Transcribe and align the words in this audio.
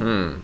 Hmm. 0.00 0.42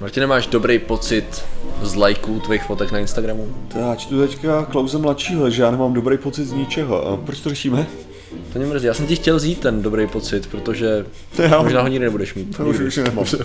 Martine, 0.00 0.26
máš 0.26 0.46
dobrý 0.46 0.78
pocit 0.78 1.44
z 1.82 1.94
lajků 1.94 2.40
tvých 2.40 2.62
fotek 2.62 2.92
na 2.92 2.98
Instagramu? 2.98 3.54
To 3.72 3.78
já 3.78 3.94
čtu 3.94 4.26
teďka 4.26 4.64
Klauze 4.64 4.98
mladšího, 4.98 5.50
že 5.50 5.62
já 5.62 5.70
nemám 5.70 5.92
dobrý 5.92 6.18
pocit 6.18 6.44
z 6.44 6.52
ničeho. 6.52 7.06
A 7.06 7.16
proč 7.16 7.40
to 7.40 7.48
řešíme? 7.48 7.86
To 8.52 8.58
mě 8.58 8.68
mrzí. 8.68 8.86
Já 8.86 8.94
jsem 8.94 9.06
ti 9.06 9.16
chtěl 9.16 9.36
vzít 9.36 9.60
ten 9.60 9.82
dobrý 9.82 10.06
pocit, 10.06 10.46
protože 10.46 11.06
To 11.36 11.42
já 11.42 11.62
možná 11.62 11.82
ho 11.82 11.88
nikdy 11.88 12.04
nebudeš 12.04 12.34
mít. 12.34 12.56
To 12.56 12.64
už, 12.64 12.78
už 12.78 12.96
nemám. 12.96 13.14
Dobře, 13.16 13.44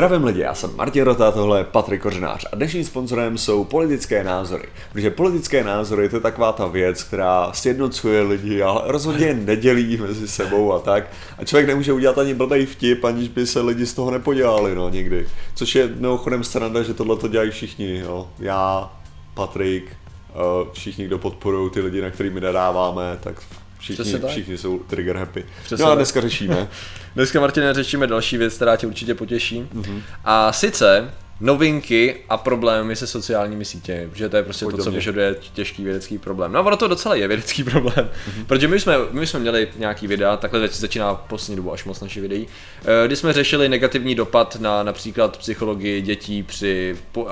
Zdravím 0.00 0.24
lidi, 0.24 0.40
já 0.40 0.54
jsem 0.54 0.76
Martin 0.76 1.02
Rota, 1.02 1.30
tohle 1.30 1.60
je 1.60 1.64
Patrik 1.64 2.02
Kořenář 2.02 2.46
a 2.52 2.56
dnešním 2.56 2.84
sponzorem 2.84 3.38
jsou 3.38 3.64
politické 3.64 4.24
názory. 4.24 4.68
Protože 4.92 5.10
politické 5.10 5.64
názory 5.64 6.08
to 6.08 6.16
je 6.16 6.20
taková 6.20 6.52
ta 6.52 6.66
věc, 6.66 7.02
která 7.02 7.52
sjednocuje 7.52 8.20
lidi, 8.20 8.62
ale 8.62 8.82
rozhodně 8.84 9.26
je 9.26 9.34
nedělí 9.44 9.96
mezi 9.96 10.28
sebou 10.28 10.72
a 10.72 10.78
tak. 10.78 11.04
A 11.38 11.44
člověk 11.44 11.66
nemůže 11.66 11.92
udělat 11.92 12.18
ani 12.18 12.34
blbej 12.34 12.66
vtip, 12.66 13.04
aniž 13.04 13.28
by 13.28 13.46
se 13.46 13.60
lidi 13.60 13.86
z 13.86 13.94
toho 13.94 14.10
nepodělali, 14.10 14.74
no 14.74 14.88
někdy. 14.88 15.26
Což 15.54 15.74
je 15.74 15.86
mimochodem 15.86 16.44
sranda, 16.44 16.82
že 16.82 16.94
tohle 16.94 17.16
to 17.16 17.28
dělají 17.28 17.50
všichni, 17.50 17.98
jo. 17.98 18.28
Já, 18.38 18.92
Patrik, 19.34 19.96
eh, 20.30 20.34
všichni, 20.72 21.04
kdo 21.04 21.18
podporují 21.18 21.70
ty 21.70 21.80
lidi, 21.80 22.00
na 22.00 22.10
kterými 22.10 22.40
nadáváme, 22.40 23.18
tak 23.20 23.42
všichni, 23.80 24.18
všichni 24.28 24.58
jsou 24.58 24.78
trigger 24.78 25.16
happy. 25.16 25.44
Přesně 25.64 25.84
no 25.84 25.90
a 25.90 25.94
tak. 25.94 25.98
dneska 25.98 26.20
řešíme. 26.20 26.68
Dneska, 27.14 27.40
Martine, 27.40 27.74
řešíme 27.74 28.06
další 28.06 28.36
věc, 28.36 28.54
která 28.56 28.76
tě 28.76 28.86
určitě 28.86 29.14
potěší. 29.14 29.60
Mhm. 29.60 29.82
Mm-hmm. 29.82 30.02
A 30.24 30.52
sice 30.52 31.10
novinky 31.40 32.16
a 32.28 32.36
problémy 32.36 32.96
se 32.96 33.06
sociálními 33.06 33.64
sítěmi, 33.64 34.08
protože 34.10 34.28
to 34.28 34.36
je 34.36 34.42
prostě 34.42 34.64
Pojď 34.64 34.76
to, 34.76 34.84
co 34.84 34.90
vyžaduje 34.90 35.36
těžký 35.52 35.84
vědecký 35.84 36.18
problém. 36.18 36.52
No 36.52 36.58
a 36.58 36.62
ono 36.62 36.76
to 36.76 36.88
docela 36.88 37.14
je 37.14 37.28
vědecký 37.28 37.64
problém, 37.70 37.94
Mhm. 38.26 38.42
mm-hmm. 38.42 38.46
protože 38.46 38.68
my 38.68 38.80
jsme, 38.80 38.96
my 39.10 39.26
jsme 39.26 39.40
měli 39.40 39.68
nějaký 39.76 40.06
videa, 40.06 40.36
takhle 40.36 40.60
zač- 40.60 40.72
začíná 40.74 41.14
poslední 41.14 41.56
dobu 41.56 41.72
až 41.72 41.84
moc 41.84 42.00
naši 42.00 42.20
videí, 42.20 42.46
eh, 42.84 43.06
kdy 43.06 43.16
jsme 43.16 43.32
řešili 43.32 43.68
negativní 43.68 44.14
dopad 44.14 44.56
na 44.60 44.82
například 44.82 45.36
psychologii 45.36 46.02
dětí 46.02 46.42
při, 46.42 46.96
eh, 47.18 47.22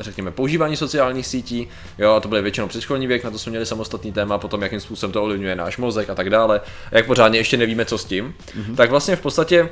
řekněme, 0.00 0.30
používání 0.30 0.76
sociálních 0.76 1.26
sítí, 1.26 1.68
jo, 1.98 2.12
a 2.12 2.20
to 2.20 2.28
byly 2.28 2.42
většinou 2.42 2.68
předškolní 2.68 3.06
věk, 3.06 3.24
na 3.24 3.30
to 3.30 3.38
jsme 3.38 3.50
měli 3.50 3.66
samostatný 3.66 4.12
téma, 4.12 4.38
potom 4.38 4.62
jakým 4.62 4.80
způsobem 4.80 5.12
to 5.12 5.22
ovlivňuje 5.22 5.56
náš 5.56 5.76
mozek 5.78 6.10
a 6.10 6.14
tak 6.14 6.30
dále, 6.30 6.60
a 6.92 6.96
jak 6.96 7.06
pořádně 7.06 7.38
ještě 7.38 7.56
nevíme, 7.56 7.84
co 7.84 7.98
s 7.98 8.04
tím, 8.04 8.34
mm-hmm. 8.58 8.74
tak 8.76 8.90
vlastně 8.90 9.16
v 9.16 9.20
podstatě 9.20 9.68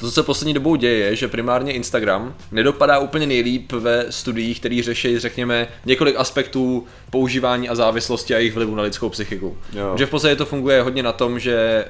to, 0.00 0.06
co 0.06 0.12
se 0.12 0.22
poslední 0.22 0.54
dobou 0.54 0.76
děje, 0.76 0.98
je, 0.98 1.16
že 1.16 1.28
primárně 1.28 1.72
Instagram 1.72 2.34
nedopadá 2.52 2.98
úplně 2.98 3.26
nejlíp 3.26 3.72
ve 3.72 4.12
studiích, 4.12 4.60
které 4.60 4.80
řeší, 4.82 5.18
řekněme, 5.18 5.68
několik 5.86 6.16
aspektů 6.16 6.86
používání 7.10 7.68
a 7.68 7.74
závislosti 7.74 8.34
a 8.34 8.38
jejich 8.38 8.54
vlivu 8.54 8.74
na 8.74 8.82
lidskou 8.82 9.08
psychiku. 9.08 9.58
Jo. 9.72 9.94
Že 9.98 10.06
v 10.06 10.10
podstatě 10.10 10.36
to 10.36 10.46
funguje 10.46 10.82
hodně 10.82 11.02
na 11.02 11.12
tom, 11.12 11.38
že 11.38 11.84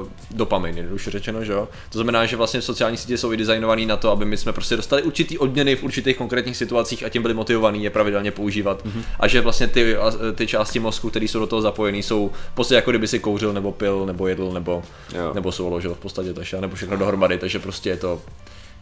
uh, 0.00 0.08
dopamin, 0.30 0.76
jednoduše 0.76 1.10
řečeno, 1.10 1.44
že 1.44 1.52
jo? 1.52 1.68
To 1.90 1.98
znamená, 1.98 2.26
že 2.26 2.36
vlastně 2.36 2.62
sociální 2.62 2.96
sítě 2.96 3.18
jsou 3.18 3.32
i 3.32 3.36
designované 3.36 3.86
na 3.86 3.96
to, 3.96 4.10
aby 4.10 4.24
my 4.24 4.36
jsme 4.36 4.52
prostě 4.52 4.76
dostali 4.76 5.02
určitý 5.02 5.38
odměny 5.38 5.76
v 5.76 5.82
určitých 5.82 6.16
konkrétních 6.16 6.56
situacích 6.56 7.04
a 7.04 7.08
tím 7.08 7.22
byli 7.22 7.34
motivovaní 7.34 7.84
je 7.84 7.90
pravidelně 7.90 8.30
používat. 8.30 8.84
Mhm. 8.84 8.92
Mm-hmm. 8.92 9.04
A 9.20 9.28
že 9.28 9.40
vlastně 9.40 9.66
ty, 9.66 9.96
ty 10.34 10.46
části 10.46 10.78
mozku, 10.78 11.10
které 11.10 11.24
jsou 11.24 11.40
do 11.40 11.46
toho 11.46 11.62
zapojené, 11.62 11.98
jsou 11.98 12.30
v 12.52 12.54
podstatě 12.54 12.76
jako 12.76 12.90
kdyby 12.90 13.08
si 13.08 13.18
kouřil 13.18 13.52
nebo 13.52 13.72
pil 13.72 14.06
nebo 14.06 14.28
jedl 14.28 14.52
nebo, 14.52 14.82
Jo. 15.14 15.34
nebo 15.34 15.52
jo, 15.58 15.94
v 15.94 15.98
podstatě 15.98 16.32
takže, 16.32 16.60
nebo 16.60 16.76
všechno 16.76 16.96
dohromady, 16.96 17.38
takže 17.38 17.51
prostě 17.58 17.90
je 17.90 17.96
to, 17.96 18.22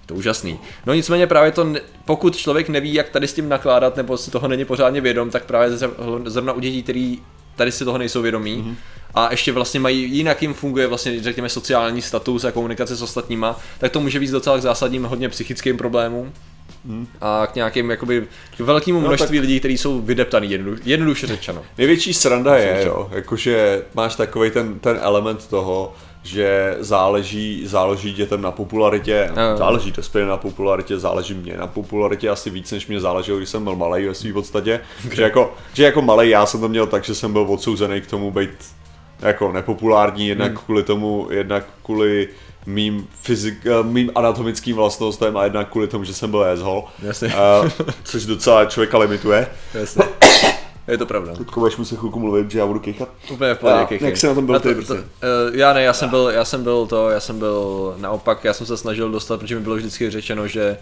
je 0.00 0.06
to 0.06 0.14
úžasný. 0.14 0.58
No 0.86 0.94
nicméně 0.94 1.26
právě 1.26 1.52
to, 1.52 1.72
pokud 2.04 2.36
člověk 2.36 2.68
neví, 2.68 2.94
jak 2.94 3.08
tady 3.08 3.28
s 3.28 3.32
tím 3.32 3.48
nakládat, 3.48 3.96
nebo 3.96 4.16
si 4.16 4.30
toho 4.30 4.48
není 4.48 4.64
pořádně 4.64 5.00
vědom, 5.00 5.30
tak 5.30 5.44
právě 5.44 5.76
zrovna 6.24 6.52
u 6.52 6.60
dětí, 6.60 6.82
který 6.82 7.18
tady 7.56 7.72
si 7.72 7.84
toho 7.84 7.98
nejsou 7.98 8.22
vědomí, 8.22 8.56
mm-hmm. 8.56 8.74
a 9.14 9.30
ještě 9.30 9.52
vlastně 9.52 9.80
mají, 9.80 10.16
jinak 10.16 10.42
jim 10.42 10.54
funguje 10.54 10.86
vlastně, 10.86 11.22
řekněme, 11.22 11.48
sociální 11.48 12.02
status 12.02 12.44
a 12.44 12.52
komunikace 12.52 12.96
s 12.96 13.02
ostatníma, 13.02 13.60
tak 13.78 13.92
to 13.92 14.00
může 14.00 14.18
víc 14.18 14.30
docela 14.30 14.58
k 14.58 14.62
zásadním 14.62 15.04
hodně 15.04 15.28
psychickým 15.28 15.76
problémům. 15.76 16.32
A 17.20 17.46
k 17.46 17.54
nějakým 17.54 17.90
jakoby 17.90 18.26
k 18.56 18.60
velkému 18.60 19.00
No, 19.00 19.08
množství 19.08 19.40
lidí, 19.40 19.58
kteří 19.58 19.78
jsou 19.78 20.00
vydeptaný, 20.00 20.50
jednodu, 20.50 20.76
jednoduše 20.84 21.26
řečeno. 21.26 21.62
Největší 21.78 22.14
sranda 22.14 22.56
je, 22.56 22.84
jo, 22.86 23.08
jakože 23.12 23.82
máš 23.94 24.16
takový 24.16 24.50
ten, 24.50 24.78
ten 24.78 24.98
element 25.02 25.46
toho, 25.46 25.94
že 26.22 26.76
záleží, 26.80 27.66
záleží 27.66 28.12
dětem 28.12 28.42
na 28.42 28.50
popularitě, 28.50 29.30
Jo. 29.30 29.56
záleží 29.56 29.90
dospělým 29.92 30.28
na 30.28 30.36
popularitě, 30.36 30.98
záleží 30.98 31.34
mě 31.34 31.56
na 31.56 31.66
popularitě 31.66 32.28
asi 32.28 32.50
víc, 32.50 32.72
než 32.72 32.86
mě 32.86 33.00
záleželo, 33.00 33.38
když 33.38 33.48
jsem 33.50 33.64
byl 33.64 33.76
malý 33.76 34.06
ve 34.06 34.14
své 34.14 34.32
podstatě. 34.32 34.80
Že 35.12 35.22
jako, 35.22 35.54
že 35.74 35.84
jako 35.84 36.02
malý 36.02 36.28
já 36.30 36.46
jsem 36.46 36.60
to 36.60 36.68
měl 36.68 36.86
tak, 36.86 37.04
že 37.04 37.14
jsem 37.14 37.32
byl 37.32 37.46
odsouzený 37.48 38.00
k 38.00 38.06
tomu 38.06 38.30
být 38.30 38.50
jako 39.20 39.52
nepopulární, 39.52 40.28
jednak 40.28 40.48
Hmm. 40.52 40.60
kvůli 40.64 40.82
tomu, 40.82 41.26
jednak 41.30 41.64
kvůli 41.84 42.28
mým, 42.66 43.08
fyzik, 43.22 43.66
eh, 43.66 43.82
mým 43.82 44.10
anatomickým 44.14 44.76
vlastnostem 44.76 45.36
a 45.36 45.44
jednak 45.44 45.68
kvůli 45.68 45.88
tomu, 45.88 46.04
že 46.04 46.14
jsem 46.14 46.30
byl 46.30 46.44
asshole. 46.44 46.82
Jasně. 47.02 47.28
Uh, 47.28 47.70
což 48.04 48.26
docela 48.26 48.64
člověka 48.64 48.98
limituje. 48.98 49.46
Jasně. 49.74 50.04
Je 50.90 50.98
to 50.98 51.06
pravda. 51.06 51.32
Teďko 51.36 51.60
budeš 51.60 51.76
muset 51.76 51.98
chvilku 51.98 52.18
mluvit, 52.18 52.50
že 52.50 52.58
já 52.58 52.66
budu 52.66 52.80
kechat. 52.80 53.08
Úplně 53.30 53.54
v 53.54 53.58
pohodě, 53.58 53.98
jak 54.00 54.16
jsi 54.16 54.26
na 54.26 54.34
tom 54.34 54.46
byl 54.46 54.56
A 54.56 54.58
ty, 54.58 54.68
to, 54.68 54.80
to, 54.80 54.86
prostě? 54.86 54.94
uh, 54.94 55.56
já 55.56 55.72
ne, 55.72 55.82
já 55.82 55.92
jsem 55.92 56.10
byl, 56.10 56.30
já 56.34 56.44
jsem 56.44 56.62
byl 56.62 56.86
to, 56.86 57.10
já 57.10 57.20
jsem 57.20 57.38
byl 57.38 57.94
naopak, 57.98 58.44
já 58.44 58.52
jsem 58.52 58.66
se 58.66 58.76
snažil 58.76 59.10
dostat, 59.10 59.40
protože 59.40 59.54
mi 59.54 59.60
bylo 59.60 59.76
vždycky 59.76 60.10
řečeno, 60.10 60.46
že 60.46 60.76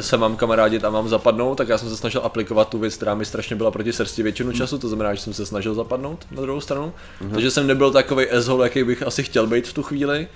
se 0.00 0.16
mám 0.16 0.36
kamarádit 0.36 0.84
a 0.84 0.90
mám 0.90 1.08
zapadnout, 1.08 1.54
tak 1.54 1.68
já 1.68 1.78
jsem 1.78 1.88
se 1.88 1.96
snažil 1.96 2.20
aplikovat 2.24 2.68
tu 2.68 2.78
věc, 2.78 2.96
která 2.96 3.14
mi 3.14 3.24
strašně 3.24 3.56
byla 3.56 3.70
proti 3.70 3.92
srsti 3.92 4.22
většinu 4.22 4.52
času, 4.52 4.78
to 4.78 4.88
znamená, 4.88 5.14
že 5.14 5.20
jsem 5.20 5.32
se 5.32 5.46
snažil 5.46 5.74
zapadnout 5.74 6.26
na 6.30 6.42
druhou 6.42 6.60
stranu. 6.60 6.92
Takže 7.32 7.50
jsem 7.50 7.66
nebyl 7.66 7.90
takový 7.90 8.30
asshole, 8.30 8.66
jaký 8.66 8.84
bych 8.84 9.02
asi 9.02 9.22
chtěl 9.22 9.46
být 9.46 9.68
v 9.68 9.72
tu 9.72 9.82
chvíli. 9.82 10.28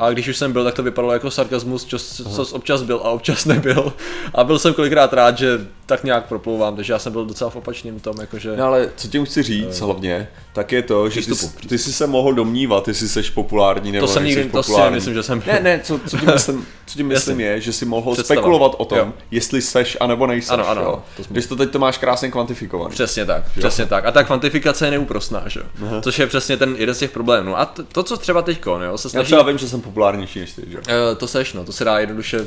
A 0.00 0.10
když 0.10 0.28
už 0.28 0.36
jsem 0.36 0.52
byl, 0.52 0.64
tak 0.64 0.74
to 0.74 0.82
vypadalo 0.82 1.12
jako 1.12 1.30
sarkazmus, 1.30 1.84
co, 1.84 1.98
co 2.44 2.54
občas 2.56 2.82
byl 2.82 2.96
a 3.04 3.10
občas 3.10 3.44
nebyl. 3.44 3.92
A 4.34 4.44
byl 4.44 4.58
jsem 4.58 4.74
kolikrát 4.74 5.12
rád, 5.12 5.38
že 5.38 5.66
tak 5.86 6.04
nějak 6.04 6.26
proplouvám, 6.28 6.76
takže 6.76 6.92
já 6.92 6.98
jsem 6.98 7.12
byl 7.12 7.24
docela 7.26 7.50
v 7.50 7.56
opačném 7.56 8.00
tom, 8.00 8.14
jakože... 8.20 8.56
No 8.56 8.64
ale 8.64 8.88
co 8.96 9.08
tím 9.08 9.24
chci 9.24 9.42
říct 9.42 9.80
hlavně, 9.80 10.28
tak 10.52 10.72
je 10.72 10.82
to, 10.82 11.08
že 11.08 11.14
ty, 11.20 11.20
Přístupu, 11.26 11.52
jsi- 11.62 11.68
ty 11.68 11.78
jsi 11.78 11.92
se 11.92 12.06
mohl 12.06 12.32
domnívat, 12.34 12.88
jestli 12.88 13.08
jsi 13.08 13.22
populární 13.22 13.92
nebo 13.92 14.06
To 14.06 14.12
jsem 14.12 14.24
nikdy- 14.24 14.44
to 14.44 14.62
si 14.62 14.66
populární. 14.68 14.90
nemyslím, 14.90 15.14
že 15.14 15.22
jsem- 15.22 15.42
Ne, 15.46 15.60
ne, 15.62 15.80
co, 15.84 16.00
co 16.06 16.16
tím 16.18 16.30
myslím, 16.34 16.66
co 16.86 16.94
tím 16.98 17.06
myslím 17.06 17.40
je, 17.40 17.60
že 17.60 17.72
si 17.72 17.84
mohl 17.84 18.12
Představa. 18.12 18.40
spekulovat 18.40 18.72
o 18.78 18.84
tom, 18.84 18.98
Jo. 18.98 19.12
jestli 19.30 19.62
seš 19.62 19.96
anebo 20.00 20.26
nejseš. 20.26 20.50
Ano, 20.50 20.68
ano, 20.68 20.82
jo. 20.82 21.02
to 21.16 21.24
jsme- 21.24 21.32
Když 21.34 21.46
to 21.46 21.56
teď 21.56 21.70
to 21.70 21.78
máš 21.78 21.98
krásně 21.98 22.30
kvantifikovaný. 22.30 22.90
Přesně 22.94 23.26
tak, 23.26 23.42
přesně 23.58 23.86
tak. 23.86 24.06
A 24.06 24.10
ta 24.12 24.24
kvantifikace 24.24 24.86
je 24.86 24.90
neúprostná, 24.90 25.42
že? 25.46 25.60
jo? 25.60 26.00
Což 26.02 26.18
je 26.18 26.26
přesně 26.26 26.56
ten 26.56 26.74
jeden 26.78 26.94
z 26.94 26.98
těch 26.98 27.10
problémů. 27.10 27.58
A 27.58 27.64
to, 27.64 27.82
to 27.84 28.02
co 28.02 28.16
třeba 28.16 28.42
teďko, 28.42 28.70
jo, 28.70 28.98
se 28.98 29.06
Já 29.06 29.10
snaží... 29.10 29.26
třeba 29.26 29.42
vím, 29.42 29.58
že 29.58 29.68
jsem 29.68 29.80
populárnější 29.90 30.38
než 30.40 30.52
ty, 30.52 30.62
že? 30.68 30.78
Eh, 30.88 31.14
to 31.14 31.28
seš, 31.28 31.52
no, 31.52 31.64
to 31.64 31.72
se 31.72 31.84
dá 31.84 31.98
jednoduše, 31.98 32.46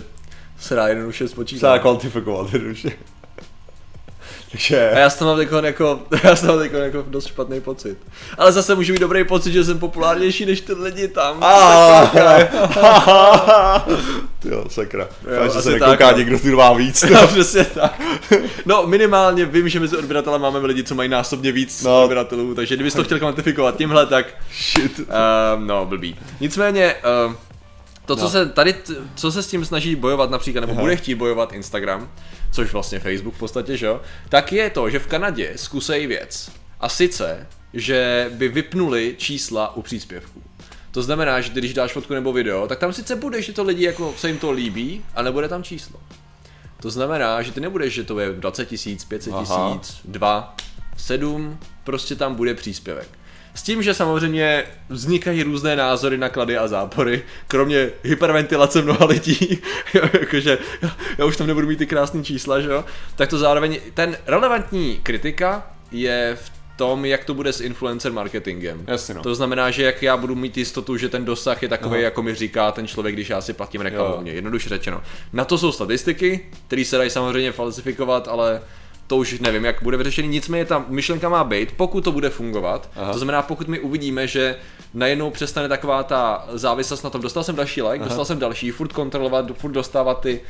se 0.59 0.75
dá 0.75 0.87
jednoduše 0.87 1.17
Se 1.27 1.29
dá 1.29 1.33
spočítat. 1.33 1.79
kvantifikovat 1.79 2.53
jednoduše. 2.53 2.89
Takže... 4.53 4.91
A 4.91 4.99
já 4.99 5.09
toho 5.09 5.31
mám 5.31 5.39
jako, 5.39 5.55
jako, 5.57 5.99
já 6.23 6.35
toho 6.35 6.53
mám 6.57 6.63
jako 6.73 7.05
dost 7.07 7.27
špatný 7.27 7.61
pocit. 7.61 7.97
Ale 8.37 8.51
zase 8.51 8.75
můžu 8.75 8.93
mít 8.93 8.99
dobrý 8.99 9.23
pocit, 9.23 9.51
že 9.51 9.63
jsem 9.63 9.79
populárnější 9.79 10.45
než 10.45 10.61
ty 10.61 10.73
lidi 10.73 11.07
tam. 11.07 11.37
Ah, 11.41 12.09
Jo, 14.45 14.65
sakra. 14.69 15.07
Jo, 15.35 15.43
že 15.53 15.61
se 15.61 15.71
tak, 15.71 15.81
nekouká 15.81 16.11
no. 16.11 16.17
někdo, 16.17 16.37
kdo 16.37 16.57
má 16.57 16.73
víc. 16.73 17.03
No, 17.11 17.27
přesně 17.27 17.63
tak. 17.63 18.01
No, 18.65 18.87
minimálně 18.87 19.45
vím, 19.45 19.69
že 19.69 19.79
mezi 19.79 19.97
odběrateli 19.97 20.39
máme 20.39 20.59
lidi, 20.59 20.83
co 20.83 20.95
mají 20.95 21.09
násobně 21.09 21.51
víc 21.51 21.83
No. 21.83 22.01
odběratelů, 22.03 22.55
takže 22.55 22.75
kdybys 22.75 22.93
to 22.93 23.03
chtěl 23.03 23.19
kvantifikovat 23.19 23.77
tímhle, 23.77 24.05
tak 24.05 24.25
Shit. 24.53 24.99
Um, 24.99 25.67
no, 25.67 25.85
blbý. 25.85 26.15
Nicméně, 26.39 26.95
um, 27.27 27.37
to, 28.05 28.15
co 28.15 28.23
No. 28.23 28.29
se 28.29 28.45
tady, 28.45 28.75
co 29.15 29.31
se 29.31 29.43
s 29.43 29.47
tím 29.47 29.65
snaží 29.65 29.95
bojovat 29.95 30.29
například, 30.29 30.61
nebo 30.61 30.73
Aha. 30.73 30.81
bude 30.81 30.95
chtít 30.95 31.15
bojovat 31.15 31.53
Instagram, 31.53 32.11
což 32.51 32.73
vlastně 32.73 32.99
Facebook 32.99 33.35
v 33.35 33.39
podstatě, 33.39 33.77
že 33.77 33.85
jo, 33.85 34.01
tak 34.29 34.51
je 34.53 34.69
to, 34.69 34.89
že 34.89 34.99
v 34.99 35.07
Kanadě 35.07 35.51
zkusejí 35.55 36.07
věc. 36.07 36.51
A 36.79 36.89
sice, 36.89 37.47
že 37.73 38.29
by 38.33 38.47
vypnuli 38.47 39.15
čísla 39.17 39.75
u 39.75 39.81
příspěvků. 39.81 40.41
To 40.91 41.03
znamená, 41.03 41.41
že 41.41 41.49
když 41.51 41.73
dáš 41.73 41.93
fotku 41.93 42.13
nebo 42.13 42.33
video, 42.33 42.67
tak 42.67 42.79
tam 42.79 42.93
sice 42.93 43.15
bude, 43.15 43.41
že 43.41 43.53
to 43.53 43.63
lidi 43.63 43.83
jako 43.85 44.13
se 44.17 44.27
jim 44.27 44.37
to 44.37 44.51
líbí, 44.51 45.05
a 45.15 45.21
nebude 45.21 45.47
tam 45.47 45.63
číslo. 45.63 45.99
To 46.81 46.91
znamená, 46.91 47.41
že 47.41 47.51
ty 47.51 47.61
nebudeš, 47.61 47.93
že 47.93 48.03
to 48.03 48.19
je 48.19 48.33
20 48.33 48.65
tisíc, 48.65 49.05
500 49.05 49.33
Aha. 49.33 49.79
tisíc, 49.81 49.99
2, 50.05 50.55
7, 50.97 51.59
prostě 51.83 52.15
tam 52.15 52.35
bude 52.35 52.53
příspěvek. 52.53 53.07
S 53.55 53.63
tím, 53.63 53.83
že 53.83 53.93
samozřejmě 53.93 54.63
vznikají 54.89 55.43
různé 55.43 55.75
názory 55.75 56.17
na 56.17 56.29
klady 56.29 56.57
a 56.57 56.67
zápory, 56.67 57.23
kromě 57.47 57.89
hyperventilace 58.03 58.81
mnoha 58.81 59.05
lidí, 59.05 59.61
jakože 60.13 60.57
já, 61.17 61.25
už 61.25 61.37
tam 61.37 61.47
nebudu 61.47 61.67
mít 61.67 61.77
ty 61.77 61.85
krásné 61.85 62.23
čísla, 62.23 62.61
že 62.61 62.69
jo, 62.69 62.85
tak 63.15 63.29
to 63.29 63.37
zároveň, 63.37 63.79
ten 63.93 64.17
relevantní 64.27 64.99
kritika 65.03 65.67
je 65.91 66.37
v 66.41 66.51
tom, 66.77 67.05
jak 67.05 67.25
to 67.25 67.33
bude 67.33 67.53
s 67.53 67.61
influencer 67.61 68.11
marketingem. 68.11 68.83
Jasně, 68.87 69.13
no. 69.13 69.21
To 69.21 69.35
znamená, 69.35 69.71
že 69.71 69.83
jak 69.83 70.03
já 70.03 70.17
budu 70.17 70.35
mít 70.35 70.57
jistotu, 70.57 70.97
že 70.97 71.09
ten 71.09 71.25
dosah 71.25 71.63
je 71.63 71.69
takový, 71.69 71.95
Aha. 71.95 72.03
jako 72.03 72.23
mi 72.23 72.35
říká 72.35 72.71
ten 72.71 72.87
člověk, 72.87 73.15
když 73.15 73.29
já 73.29 73.41
si 73.41 73.53
platím 73.53 73.81
reklamu. 73.81 74.21
Jednoduše 74.25 74.69
řečeno. 74.69 75.01
Na 75.33 75.45
to 75.45 75.57
jsou 75.57 75.71
statistiky, 75.71 76.39
které 76.67 76.85
se 76.85 76.97
dají 76.97 77.09
samozřejmě 77.09 77.51
falsifikovat, 77.51 78.27
ale 78.27 78.61
to 79.07 79.17
už 79.17 79.39
nevím, 79.39 79.65
jak 79.65 79.83
bude 79.83 79.97
vyřešený. 79.97 80.27
Nicméně 80.27 80.65
ta 80.65 80.85
myšlenka 80.87 81.29
má 81.29 81.43
být, 81.43 81.71
pokud 81.77 82.03
to 82.03 82.11
bude 82.11 82.29
fungovat, 82.29 82.89
Aha. 82.95 83.11
to 83.11 83.17
znamená, 83.17 83.41
pokud 83.41 83.67
my 83.67 83.79
uvidíme, 83.79 84.27
že 84.27 84.55
najednou 84.93 85.31
přestane 85.31 85.67
taková 85.67 86.03
ta 86.03 86.47
závislost 86.53 87.03
na 87.03 87.09
tom, 87.09 87.21
dostal 87.21 87.43
jsem 87.43 87.55
další 87.55 87.81
like, 87.81 87.99
Aha. 87.99 88.07
dostal 88.07 88.25
jsem 88.25 88.39
další, 88.39 88.71
furt 88.71 88.93
kontrolovat, 88.93 89.45
furt 89.57 89.71
dostávat 89.71 90.21
ty, 90.21 90.41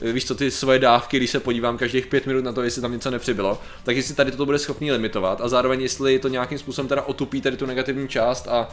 víš 0.00 0.26
co, 0.26 0.34
ty 0.34 0.50
svoje 0.50 0.78
dávky, 0.78 1.16
když 1.16 1.30
se 1.30 1.40
podívám 1.40 1.78
každých 1.78 2.06
pět 2.06 2.26
minut 2.26 2.44
na 2.44 2.52
to, 2.52 2.62
jestli 2.62 2.82
tam 2.82 2.92
něco 2.92 3.10
nepřibylo, 3.10 3.58
tak 3.84 3.96
jestli 3.96 4.14
tady 4.14 4.30
toto 4.30 4.46
bude 4.46 4.58
schopný 4.58 4.92
limitovat 4.92 5.40
a 5.40 5.48
zároveň 5.48 5.80
jestli 5.80 6.18
to 6.18 6.28
nějakým 6.28 6.58
způsobem 6.58 6.88
teda 6.88 7.02
otupí 7.02 7.40
tady 7.40 7.56
tu 7.56 7.66
negativní 7.66 8.08
část 8.08 8.48
a 8.48 8.68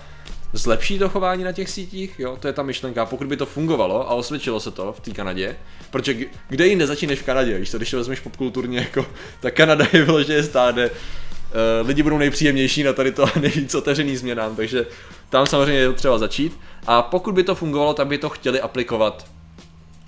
zlepší 0.54 1.00
to 1.00 1.10
chování 1.10 1.44
na 1.44 1.52
těch 1.52 1.70
sítích, 1.70 2.20
jo, 2.20 2.38
to 2.40 2.48
je 2.48 2.54
ta 2.54 2.64
myšlenka, 2.64 3.06
pokud 3.06 3.28
by 3.28 3.38
to 3.38 3.46
fungovalo 3.46 4.12
a 4.12 4.14
osvědčilo 4.14 4.60
se 4.60 4.72
to 4.72 4.94
v 4.94 5.00
té 5.00 5.12
Kanadě, 5.12 5.58
protože 5.92 6.16
kde 6.50 6.68
jinde 6.68 6.88
začínáš 6.88 7.20
v 7.20 7.24
Kanadě, 7.26 7.60
víš 7.60 7.70
to, 7.70 7.78
když 7.78 7.92
to 7.92 7.98
vezmeš 7.98 8.20
popkulturně 8.20 8.80
jako, 8.80 9.06
tak 9.40 9.54
Kanada 9.54 9.88
je 9.94 10.06
vyloženě 10.06 10.44
stáde, 10.44 10.90
uh, 10.90 11.88
lidi 11.88 12.04
budou 12.04 12.18
nejpříjemnější 12.18 12.84
na 12.84 12.94
tady 12.94 13.12
to 13.12 13.24
a 13.24 13.32
nejvíc 13.42 13.76
otevřený 13.76 14.18
změnám, 14.18 14.56
takže 14.56 14.86
tam 15.30 15.46
samozřejmě 15.46 15.80
je 15.80 15.94
třeba 15.94 16.18
začít. 16.18 16.60
A 16.88 17.02
pokud 17.02 17.36
by 17.36 17.44
to 17.44 17.56
fungovalo, 17.56 17.94
tak 17.94 18.08
by 18.08 18.18
to 18.18 18.30
chtěli 18.30 18.62
aplikovat 18.62 19.26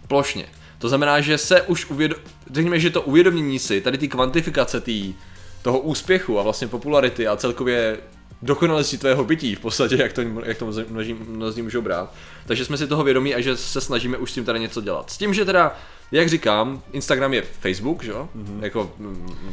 plošně. 0.08 0.46
To 0.78 0.90
znamená, 0.90 1.22
že 1.22 1.38
se 1.38 1.62
už 1.62 1.90
uvědom, 1.90 2.20
řekněme, 2.54 2.80
že 2.80 2.90
to 2.90 3.02
uvědomění 3.02 3.60
si, 3.60 3.82
tady 3.82 3.98
ty 3.98 4.08
kvantifikace 4.08 4.82
tý, 4.82 5.14
toho 5.62 5.80
úspěchu 5.80 6.40
a 6.40 6.44
vlastně 6.44 6.68
popularity 6.68 7.28
a 7.28 7.36
celkově 7.36 7.98
dokonalosti 8.42 8.98
tvého 8.98 9.24
bytí 9.24 9.56
v 9.56 9.60
podstatě, 9.60 9.96
jak 9.96 10.14
to, 10.14 10.22
jak 10.44 10.58
to 10.58 10.72
množí, 10.90 11.14
mnozí 11.14 11.62
můžou 11.62 11.82
brát. 11.82 12.14
Takže 12.46 12.66
jsme 12.66 12.78
si 12.78 12.88
toho 12.88 13.04
vědomí 13.04 13.36
a 13.36 13.42
že 13.42 13.58
se 13.58 13.82
snažíme 13.82 14.18
už 14.18 14.32
s 14.32 14.34
tím 14.34 14.46
tady 14.46 14.60
něco 14.60 14.82
dělat. 14.82 15.10
S 15.10 15.18
tím, 15.18 15.34
že 15.34 15.46
teda, 15.46 15.76
jak 16.12 16.30
říkám, 16.30 16.82
Instagram 16.92 17.34
je 17.34 17.42
Facebook, 17.42 18.04
že? 18.04 18.14
Mm-hmm. 18.14 18.64
jako 18.64 18.92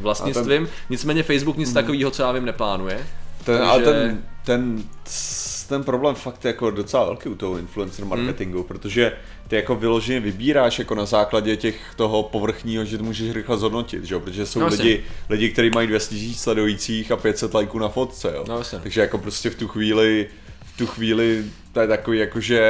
vlastnictvím, 0.01 0.67
ten... 0.67 0.75
nicméně 0.91 1.23
Facebook 1.23 1.57
nic 1.57 1.71
mm-hmm. 1.71 1.75
takového, 1.75 2.11
co 2.11 2.23
já 2.23 2.33
vím, 2.33 2.45
neplánuje. 2.45 3.07
Ten, 3.45 3.57
takže... 3.57 3.71
Ale 3.71 3.83
ten, 3.83 4.25
ten, 4.45 4.83
ten 5.69 5.85
problém 5.85 6.15
fakt 6.15 6.45
je 6.45 6.49
jako 6.49 6.71
docela 6.71 7.05
velký 7.05 7.29
u 7.29 7.35
toho 7.35 7.59
influencer 7.59 8.05
marketingu, 8.05 8.59
mm. 8.59 8.65
protože 8.65 9.13
ty 9.49 9.57
jako 9.57 9.75
vyloženě 9.75 10.21
vybíráš 10.21 10.79
jako 10.79 10.95
na 10.95 11.05
základě 11.05 11.57
těch 11.57 11.77
toho 11.97 12.23
povrchního, 12.23 12.85
že 12.85 12.99
to 12.99 13.05
můžeš 13.05 13.31
rychle 13.31 13.59
zhodnotit, 13.59 14.05
že 14.05 14.15
jo? 14.15 14.21
protože 14.21 14.47
jsou 14.47 14.61
no, 14.61 14.67
lidi, 14.67 15.05
lidi, 15.29 15.49
kteří 15.49 15.71
mají 15.71 15.87
200 15.87 16.15
000 16.15 16.29
sledujících 16.35 17.13
a 17.13 17.17
500 17.17 17.55
lajků 17.55 17.79
na 17.79 17.89
fotce, 17.89 18.33
jo? 18.35 18.45
No, 18.49 18.63
takže 18.83 19.01
jako 19.01 19.19
prostě 19.19 19.51
v 19.51 19.55
tu 19.55 19.69
chvíli, 19.69 20.29
v 20.75 20.79
tu 20.79 20.87
chvíli 20.87 21.45
to 21.73 21.81
je 21.81 21.87
takový 21.87 22.19
jako, 22.19 22.41
že 22.41 22.61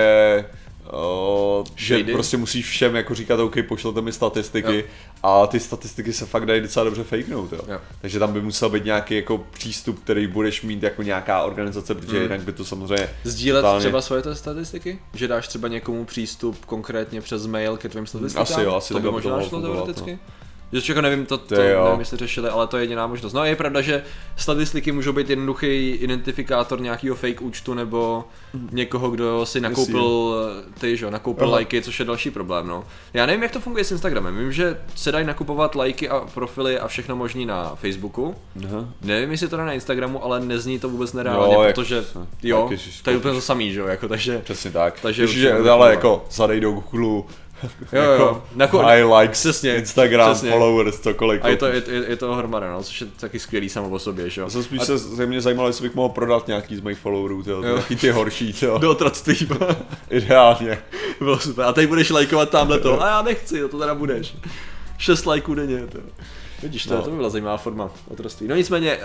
Uh, 0.92 1.66
že 1.76 2.04
prostě 2.04 2.36
musíš 2.36 2.66
všem 2.66 2.96
jako 2.96 3.14
říkat, 3.14 3.40
OK, 3.40 3.56
pošlete 3.68 4.00
mi 4.00 4.12
statistiky 4.12 4.76
jo. 4.76 4.82
a 5.22 5.46
ty 5.46 5.60
statistiky 5.60 6.12
se 6.12 6.26
fakt 6.26 6.46
dají 6.46 6.60
docela 6.60 6.84
dobře 6.84 7.04
fakenout, 7.04 7.52
jo. 7.52 7.60
jo. 7.68 7.80
Takže 8.00 8.18
tam 8.18 8.32
by 8.32 8.42
musel 8.42 8.68
být 8.70 8.84
nějaký 8.84 9.16
jako 9.16 9.46
přístup, 9.50 10.00
který 10.00 10.26
budeš 10.26 10.62
mít 10.62 10.82
jako 10.82 11.02
nějaká 11.02 11.42
organizace, 11.42 11.94
protože 11.94 12.12
hmm. 12.12 12.22
jinak 12.22 12.40
by 12.40 12.52
to 12.52 12.64
samozřejmě... 12.64 13.08
Sdílet 13.24 13.62
totálně... 13.62 13.80
třeba 13.80 14.00
svoje 14.00 14.22
statistiky? 14.32 14.98
Že 15.14 15.28
dáš 15.28 15.48
třeba 15.48 15.68
někomu 15.68 16.04
přístup 16.04 16.64
konkrétně 16.64 17.20
přes 17.20 17.46
mail 17.46 17.76
ke 17.76 17.88
tvým 17.88 18.06
statistikám? 18.06 18.42
Asi 18.42 18.62
jo, 18.62 18.74
asi 18.74 18.94
to 18.94 19.00
by 19.00 19.10
možná 19.10 19.42
šlo 19.42 19.62
teoreticky? 19.62 20.12
No. 20.12 20.37
Že 20.72 20.92
jako 20.92 21.00
nevím, 21.00 21.26
to, 21.26 21.38
to 21.38 21.54
nevím, 21.54 21.98
jestli 21.98 22.16
řešili, 22.16 22.48
ale 22.48 22.66
to 22.66 22.76
je 22.76 22.82
jediná 22.82 23.06
možnost. 23.06 23.32
No 23.32 23.44
je 23.44 23.56
pravda, 23.56 23.80
že 23.80 24.02
statistiky 24.36 24.92
můžou 24.92 25.12
být 25.12 25.30
jednoduchý 25.30 25.90
identifikátor 25.90 26.80
nějakého 26.80 27.16
fake 27.16 27.42
účtu 27.42 27.74
nebo 27.74 28.24
někoho, 28.72 29.10
kdo 29.10 29.46
si 29.46 29.60
nakoupil 29.60 30.34
ty, 30.80 30.96
že, 30.96 31.10
nakoupil 31.10 31.44
Aha. 31.44 31.52
lajky, 31.52 31.82
což 31.82 31.98
je 31.98 32.04
další 32.04 32.30
problém, 32.30 32.66
no. 32.66 32.84
Já 33.14 33.26
nevím, 33.26 33.42
jak 33.42 33.52
to 33.52 33.60
funguje 33.60 33.84
s 33.84 33.92
Instagramem. 33.92 34.38
Vím, 34.38 34.52
že 34.52 34.80
se 34.94 35.12
dají 35.12 35.26
nakupovat 35.26 35.74
lajky 35.74 36.08
a 36.08 36.20
profily 36.34 36.78
a 36.78 36.88
všechno 36.88 37.16
možný 37.16 37.46
na 37.46 37.74
Facebooku. 37.74 38.34
Aha. 38.64 38.88
Nevím, 39.02 39.30
jestli 39.30 39.48
to 39.48 39.56
na 39.56 39.72
Instagramu, 39.72 40.24
ale 40.24 40.40
nezní 40.40 40.78
to 40.78 40.88
vůbec 40.88 41.12
nereálně, 41.12 41.54
jo, 41.54 41.64
protože 41.74 41.94
jak, 41.94 42.04
jo, 42.42 42.70
to 43.02 43.10
je 43.10 43.16
úplně 43.16 43.34
to 43.34 43.40
samý, 43.40 43.72
že 43.72 43.80
jo, 43.80 43.86
jako 43.86 44.08
takže. 44.08 44.38
Přesně 44.44 44.70
tak. 44.70 45.00
Takže 45.00 45.22
Ježiš, 45.22 45.46
ale 45.70 45.90
jako 45.90 46.24
zadej 46.30 46.60
do 46.60 46.70
Google 46.72 47.22
Jo, 47.92 48.02
jo. 48.02 48.42
Jako 48.56 48.78
Nako- 48.78 48.84
high 48.84 49.04
likes, 49.18 49.40
přesně, 49.40 49.76
Instagram, 49.76 50.32
přesně. 50.32 50.50
followers, 50.50 51.00
cokoliv. 51.00 51.44
A 51.44 51.48
je 51.48 51.56
to, 51.56 51.66
je, 51.66 51.82
je, 51.88 52.04
je 52.08 52.16
to 52.16 52.34
hromada, 52.34 52.72
no, 52.72 52.82
což 52.82 53.00
je 53.00 53.06
taky 53.20 53.38
skvělý 53.38 53.68
samo 53.68 53.88
o 53.88 53.98
sobě, 53.98 54.30
že 54.30 54.40
jo. 54.40 54.46
Já 54.46 54.50
jsem 54.50 54.62
spíš 54.62 54.80
a... 54.80 54.84
se, 54.84 54.98
se 54.98 55.26
mě 55.26 55.40
zajímalo, 55.40 55.68
jestli 55.68 55.88
bych 55.88 55.96
mohl 55.96 56.08
prodat 56.08 56.46
nějaký 56.46 56.76
z 56.76 56.80
mých 56.80 56.98
followerů, 56.98 57.42
tyjo, 57.42 57.62
jo. 57.62 57.82
Ty, 57.88 57.96
ty 57.96 58.10
horší, 58.10 58.54
jo. 58.62 58.78
Do 58.78 58.90
otroctví. 58.90 59.48
Ideálně. 60.10 60.78
Bylo 61.18 61.38
super. 61.38 61.64
A 61.64 61.72
teď 61.72 61.88
budeš 61.88 62.10
lajkovat 62.10 62.50
tamhle 62.50 62.80
to. 62.80 63.02
A 63.02 63.08
já 63.08 63.22
nechci, 63.22 63.68
to 63.68 63.78
teda 63.78 63.94
budeš. 63.94 64.34
6 64.98 65.26
lajků 65.26 65.54
denně, 65.54 65.86
to. 65.86 65.98
Vidíš, 66.62 66.86
to, 66.86 66.94
no. 66.94 67.02
to 67.02 67.10
by 67.10 67.16
byla 67.16 67.28
zajímavá 67.28 67.56
forma 67.56 67.90
otroství. 68.08 68.48
No 68.48 68.56
nicméně, 68.56 68.96
uh, 68.96 69.02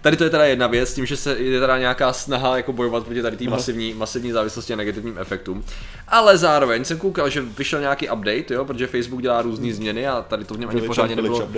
tady 0.00 0.16
to 0.16 0.24
je 0.24 0.30
teda 0.30 0.44
jedna 0.44 0.66
věc, 0.66 0.94
tím, 0.94 1.06
že 1.06 1.16
se 1.16 1.38
je 1.38 1.60
teda 1.60 1.78
nějaká 1.78 2.12
snaha 2.12 2.56
jako 2.56 2.72
bojovat 2.72 3.04
proti 3.04 3.22
tady 3.22 3.36
té 3.36 3.44
masivní, 3.44 3.94
masivní 3.94 4.32
závislosti 4.32 4.72
a 4.72 4.76
negativním 4.76 5.18
efektům. 5.18 5.64
Ale 6.08 6.38
zároveň 6.38 6.84
jsem 6.84 6.98
koukal, 6.98 7.30
že 7.30 7.40
vyšel 7.40 7.80
nějaký 7.80 8.10
update, 8.10 8.54
jo, 8.54 8.64
protože 8.64 8.86
Facebook 8.86 9.22
dělá 9.22 9.42
různé 9.42 9.66
hmm. 9.66 9.74
změny 9.74 10.08
a 10.08 10.22
tady 10.22 10.44
to 10.44 10.54
v 10.54 10.58
něm 10.58 10.68
ani 10.68 10.80
pořádně 10.80 11.16
nebylo 11.16 11.48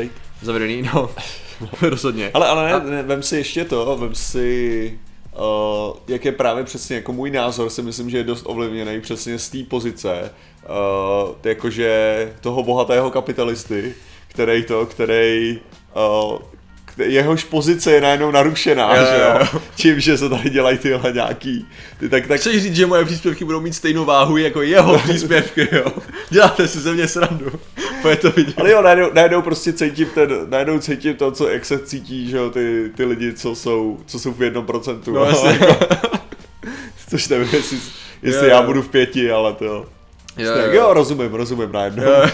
zavedený, 0.42 0.82
no, 0.94 1.10
rozhodně. 1.82 2.30
Ale, 2.34 2.46
ale 2.46 2.72
ne, 2.72 2.90
ne, 2.90 3.02
vem 3.02 3.22
si 3.22 3.36
ještě 3.36 3.64
to, 3.64 3.96
vem 4.00 4.14
si 4.14 4.98
Uh, 5.36 5.96
jak 6.08 6.24
je 6.24 6.32
právě 6.32 6.64
přesně 6.64 6.96
jako 6.96 7.12
můj 7.12 7.30
názor, 7.30 7.70
si 7.70 7.82
myslím, 7.82 8.10
že 8.10 8.16
je 8.16 8.24
dost 8.24 8.42
ovlivněný 8.46 9.00
přesně 9.00 9.38
z 9.38 9.50
té 9.50 9.58
pozice, 9.68 10.30
uh, 10.68 11.34
jakože 11.44 12.32
toho 12.40 12.62
bohatého 12.62 13.10
kapitalisty, 13.10 13.94
který 14.32 14.62
to, 14.62 14.86
který 14.86 15.60
uh, 15.94 16.38
jehož 16.98 17.44
pozice 17.44 17.92
je 17.92 18.00
najednou 18.00 18.30
narušená, 18.30 18.96
jo, 18.96 19.04
že 19.04 19.22
jo? 19.22 19.60
Čím, 19.76 20.00
že 20.00 20.18
se 20.18 20.28
tady 20.28 20.50
dělají 20.50 20.78
tyhle 20.78 21.12
nějaký... 21.12 21.66
Ty, 22.00 22.08
tak, 22.08 22.26
tak... 22.26 22.40
Chceš 22.40 22.62
říct, 22.62 22.76
že 22.76 22.86
moje 22.86 23.04
příspěvky 23.04 23.44
budou 23.44 23.60
mít 23.60 23.72
stejnou 23.72 24.04
váhu 24.04 24.36
jako 24.36 24.62
jeho 24.62 24.98
příspěvky, 24.98 25.68
jo? 25.72 25.84
Děláte 26.30 26.68
si 26.68 26.80
ze 26.80 26.92
mě 26.92 27.08
srandu. 27.08 27.52
Pojď 28.02 28.20
to 28.20 28.30
vidět. 28.30 28.54
Ale 28.58 28.70
jo, 28.70 28.82
najednou, 28.82 29.10
najednou 29.12 29.42
prostě 29.42 29.72
cítím 29.72 30.08
ten, 30.14 30.30
najednou 30.48 30.78
cítím 30.78 31.16
to, 31.16 31.30
co, 31.30 31.48
jak 31.48 31.64
se 31.64 31.78
cítí, 31.78 32.30
že 32.30 32.36
jo, 32.36 32.50
ty, 32.50 32.90
ty 32.96 33.04
lidi, 33.04 33.32
co 33.32 33.54
jsou, 33.54 33.98
co 34.06 34.18
jsou 34.18 34.32
v 34.32 34.42
jednom 34.42 34.66
procentu. 34.66 35.12
No, 35.12 35.24
jako, 35.24 35.76
což 37.10 37.28
nevím, 37.28 37.48
jestli, 37.52 37.78
jestli 38.22 38.48
já 38.48 38.62
budu 38.62 38.82
v 38.82 38.88
pěti, 38.88 39.32
ale 39.32 39.52
to... 39.52 39.64
Jo, 39.64 39.86
jo, 40.36 40.52
jo, 40.70 40.94
rozumím, 40.94 41.34
rozumím 41.34 41.72
najednou. 41.72 42.02
Jo. 42.02 42.26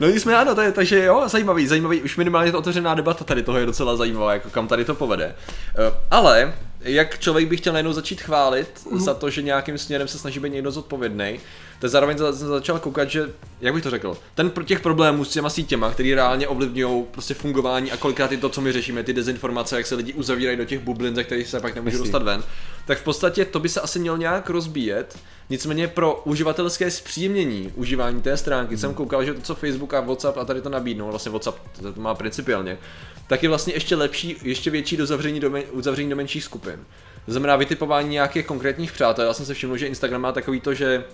No 0.00 0.08
jsme 0.08 0.36
ano, 0.36 0.62
je, 0.62 0.72
takže 0.72 1.04
jo, 1.04 1.22
zajímavý, 1.26 1.66
zajímavý, 1.66 2.02
už 2.02 2.16
minimálně 2.16 2.52
to 2.52 2.58
otevřená 2.58 2.94
debata 2.94 3.24
tady 3.24 3.42
toho 3.42 3.58
je 3.58 3.66
docela 3.66 3.96
zajímavá, 3.96 4.32
jako 4.32 4.50
kam 4.50 4.68
tady 4.68 4.84
to 4.84 4.94
povede. 4.94 5.34
Uh, 5.78 5.94
ale 6.10 6.54
jak 6.80 7.18
člověk 7.18 7.48
by 7.48 7.56
chtěl 7.56 7.72
najednou 7.72 7.92
začít 7.92 8.20
chválit 8.20 8.86
mm. 8.90 9.00
za 9.00 9.14
to, 9.14 9.30
že 9.30 9.42
nějakým 9.42 9.78
směrem 9.78 10.08
se 10.08 10.18
snaží 10.18 10.40
být 10.40 10.52
někdo 10.52 10.70
zodpovědný, 10.70 11.40
tak 11.78 11.90
zároveň 11.90 12.18
za, 12.18 12.32
začal 12.32 12.78
koukat, 12.78 13.10
že, 13.10 13.30
jak 13.60 13.74
bych 13.74 13.82
to 13.82 13.90
řekl, 13.90 14.16
ten 14.34 14.52
těch 14.64 14.80
problémů 14.80 15.24
s 15.24 15.28
těma 15.28 15.50
sítěma, 15.50 15.90
který 15.90 16.14
reálně 16.14 16.48
ovlivňují 16.48 17.04
prostě 17.10 17.34
fungování 17.34 17.92
a 17.92 17.96
kolikrát 17.96 18.32
i 18.32 18.36
to, 18.36 18.48
co 18.48 18.60
my 18.60 18.72
řešíme, 18.72 19.02
ty 19.02 19.12
dezinformace, 19.12 19.76
jak 19.76 19.86
se 19.86 19.94
lidi 19.94 20.12
uzavírají 20.12 20.56
do 20.56 20.64
těch 20.64 20.80
bublin, 20.80 21.14
ze 21.14 21.24
kterých 21.24 21.48
se 21.48 21.60
pak 21.60 21.74
nemůžou 21.74 21.98
dostat 21.98 22.22
ven, 22.22 22.42
tak 22.86 22.98
v 22.98 23.04
podstatě 23.04 23.44
to 23.44 23.60
by 23.60 23.68
se 23.68 23.80
asi 23.80 23.98
mělo 23.98 24.16
nějak 24.16 24.50
rozbíjet. 24.50 25.18
Nicméně 25.50 25.88
pro 25.88 26.22
uživatelské 26.24 26.90
zpříjemnění 26.90 27.72
užívání 27.74 28.22
té 28.22 28.36
stránky 28.36 28.74
mm. 28.74 28.80
jsem 28.80 28.94
koukal, 28.94 29.24
že 29.24 29.34
to, 29.34 29.40
co 29.40 29.54
Facebook 29.54 29.94
a 29.94 30.00
WhatsApp 30.00 30.38
a 30.38 30.44
tady 30.44 30.60
to 30.60 30.68
nabídnou, 30.68 31.10
vlastně 31.10 31.30
WhatsApp 31.30 31.58
to 31.94 32.00
má 32.00 32.14
principiálně, 32.14 32.78
tak 33.26 33.42
je 33.42 33.48
vlastně 33.48 33.74
ještě 33.74 33.96
lepší, 33.96 34.36
ještě 34.42 34.70
větší 34.70 34.96
dozavření 34.96 35.40
do, 35.40 35.50
men, 35.50 35.62
uzavření 35.72 36.10
do 36.10 36.16
menších 36.16 36.44
skupin. 36.44 36.80
To 37.24 37.32
znamená 37.32 37.56
vytipování 37.56 38.08
nějakých 38.08 38.46
konkrétních 38.46 38.92
přátel. 38.92 39.24
Já 39.24 39.32
jsem 39.32 39.46
se 39.46 39.54
všiml, 39.54 39.76
že 39.76 39.86
Instagram 39.86 40.20
má 40.20 40.32
takový 40.32 40.60
to, 40.60 40.74
že 40.74 41.04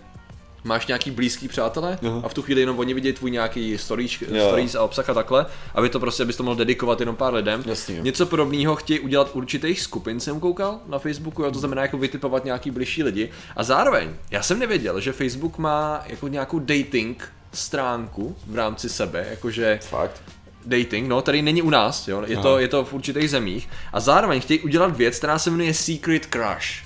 máš 0.65 0.87
nějaký 0.87 1.11
blízký 1.11 1.49
přátele 1.49 1.99
uh-huh. 2.03 2.21
a 2.25 2.29
v 2.29 2.35
tu 2.35 2.43
chvíli 2.43 2.61
jenom 2.61 2.79
oni 2.79 2.95
vidějí 2.95 3.13
tvůj 3.13 3.31
nějaký 3.31 3.79
stories, 3.79 4.23
stories 4.47 4.75
a 4.75 4.83
obsah 4.83 5.11
a 5.11 5.15
takhle, 5.15 5.47
aby 5.75 5.89
to 5.89 6.01
prostě, 6.01 6.23
abys 6.23 6.37
to 6.37 6.43
mohl 6.43 6.57
dedikovat 6.57 7.01
jenom 7.01 7.17
pár 7.17 7.35
lidem. 7.35 7.63
Jasně, 7.67 8.01
Něco 8.01 8.27
podobného 8.27 8.77
chtějí 8.77 9.01
udělat 9.01 9.31
určitých 9.33 9.81
skupin, 9.81 10.21
jsem 10.21 10.41
koukal 10.41 10.79
na 10.87 10.99
Facebooku, 10.99 11.43
jo, 11.43 11.51
to 11.51 11.59
znamená 11.59 11.83
jako 11.83 11.99
vytipovat 11.99 12.45
nějaký 12.45 12.71
blížší 12.71 13.03
lidi. 13.03 13.31
A 13.57 13.63
zároveň, 13.65 14.11
já 14.31 14.43
jsem 14.43 14.59
nevěděl, 14.59 15.01
že 15.01 15.13
Facebook 15.13 15.59
má 15.59 16.05
jako 16.07 16.29
nějakou 16.29 16.59
dating 16.59 17.33
stránku 17.53 18.37
v 18.47 18.55
rámci 18.55 18.89
sebe, 18.89 19.27
jakože 19.31 19.79
Fakt 19.83 20.23
dating, 20.67 21.09
no, 21.09 21.23
tady 21.23 21.43
není 21.43 21.63
u 21.63 21.71
nás, 21.71 22.09
jo, 22.09 22.23
je, 22.27 22.37
to, 22.37 22.59
je 22.59 22.69
to 22.69 22.85
v 22.85 22.93
určitých 22.93 23.31
zemích. 23.31 23.69
A 23.93 24.01
zároveň 24.01 24.41
chtějí 24.41 24.61
udělat 24.61 24.97
věc, 24.97 25.19
která 25.19 25.39
se 25.39 25.51
jmenuje 25.51 25.75
Secret 25.75 26.27
Crush. 26.27 26.85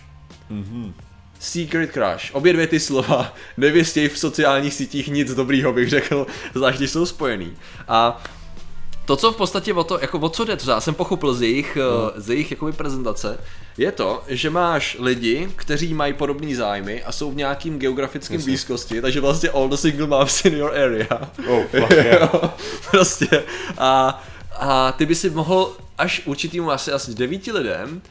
Mm-hmm. 0.50 0.92
Secret 1.38 1.92
Crush. 1.92 2.34
Obě 2.34 2.52
dvě 2.52 2.66
ty 2.66 2.80
slova 2.80 3.34
nevěstějí 3.56 4.08
v 4.08 4.18
sociálních 4.18 4.74
sítích 4.74 5.08
nic 5.08 5.34
dobrýho, 5.34 5.72
bych 5.72 5.88
řekl, 5.88 6.26
zvlášť 6.54 6.80
jsou 6.80 7.06
spojený. 7.06 7.52
A 7.88 8.22
to, 9.08 9.16
co 9.16 9.32
v 9.32 9.36
podstatě 9.36 9.74
o 9.74 9.84
to, 9.84 9.98
jako 10.00 10.18
o 10.18 10.28
co 10.28 10.44
jde, 10.44 10.56
to 10.56 10.70
já 10.70 10.80
jsem 10.80 10.94
pochopil 10.94 11.34
z 11.34 11.42
jejich, 11.42 11.76
no. 11.76 12.12
z 12.16 12.28
jejich 12.28 12.50
jakoby 12.50 12.72
prezentace, 12.72 13.38
je 13.78 13.92
to, 13.92 14.22
že 14.28 14.50
máš 14.50 14.96
lidi, 15.00 15.48
kteří 15.56 15.94
mají 15.94 16.12
podobné 16.12 16.56
zájmy 16.56 17.02
a 17.02 17.12
jsou 17.12 17.30
v 17.30 17.36
nějakým 17.36 17.78
geografickém 17.78 18.42
blízkosti, 18.42 19.00
takže 19.02 19.20
vlastně 19.20 19.50
all 19.50 19.68
the 19.68 19.76
single 19.76 20.06
moms 20.06 20.44
in 20.44 20.54
your 20.54 20.70
area. 20.70 21.30
Oh, 21.48 21.64
fuck 21.70 21.90
yeah. 21.90 22.54
prostě. 22.90 23.44
A, 23.78 24.22
a 24.52 24.92
ty 24.92 25.06
by 25.06 25.14
si 25.14 25.30
mohl 25.30 25.76
až 25.98 26.22
určitým 26.24 26.68
asi 26.68 26.92
asi 26.92 27.14
devíti 27.14 27.52
lidem 27.52 28.02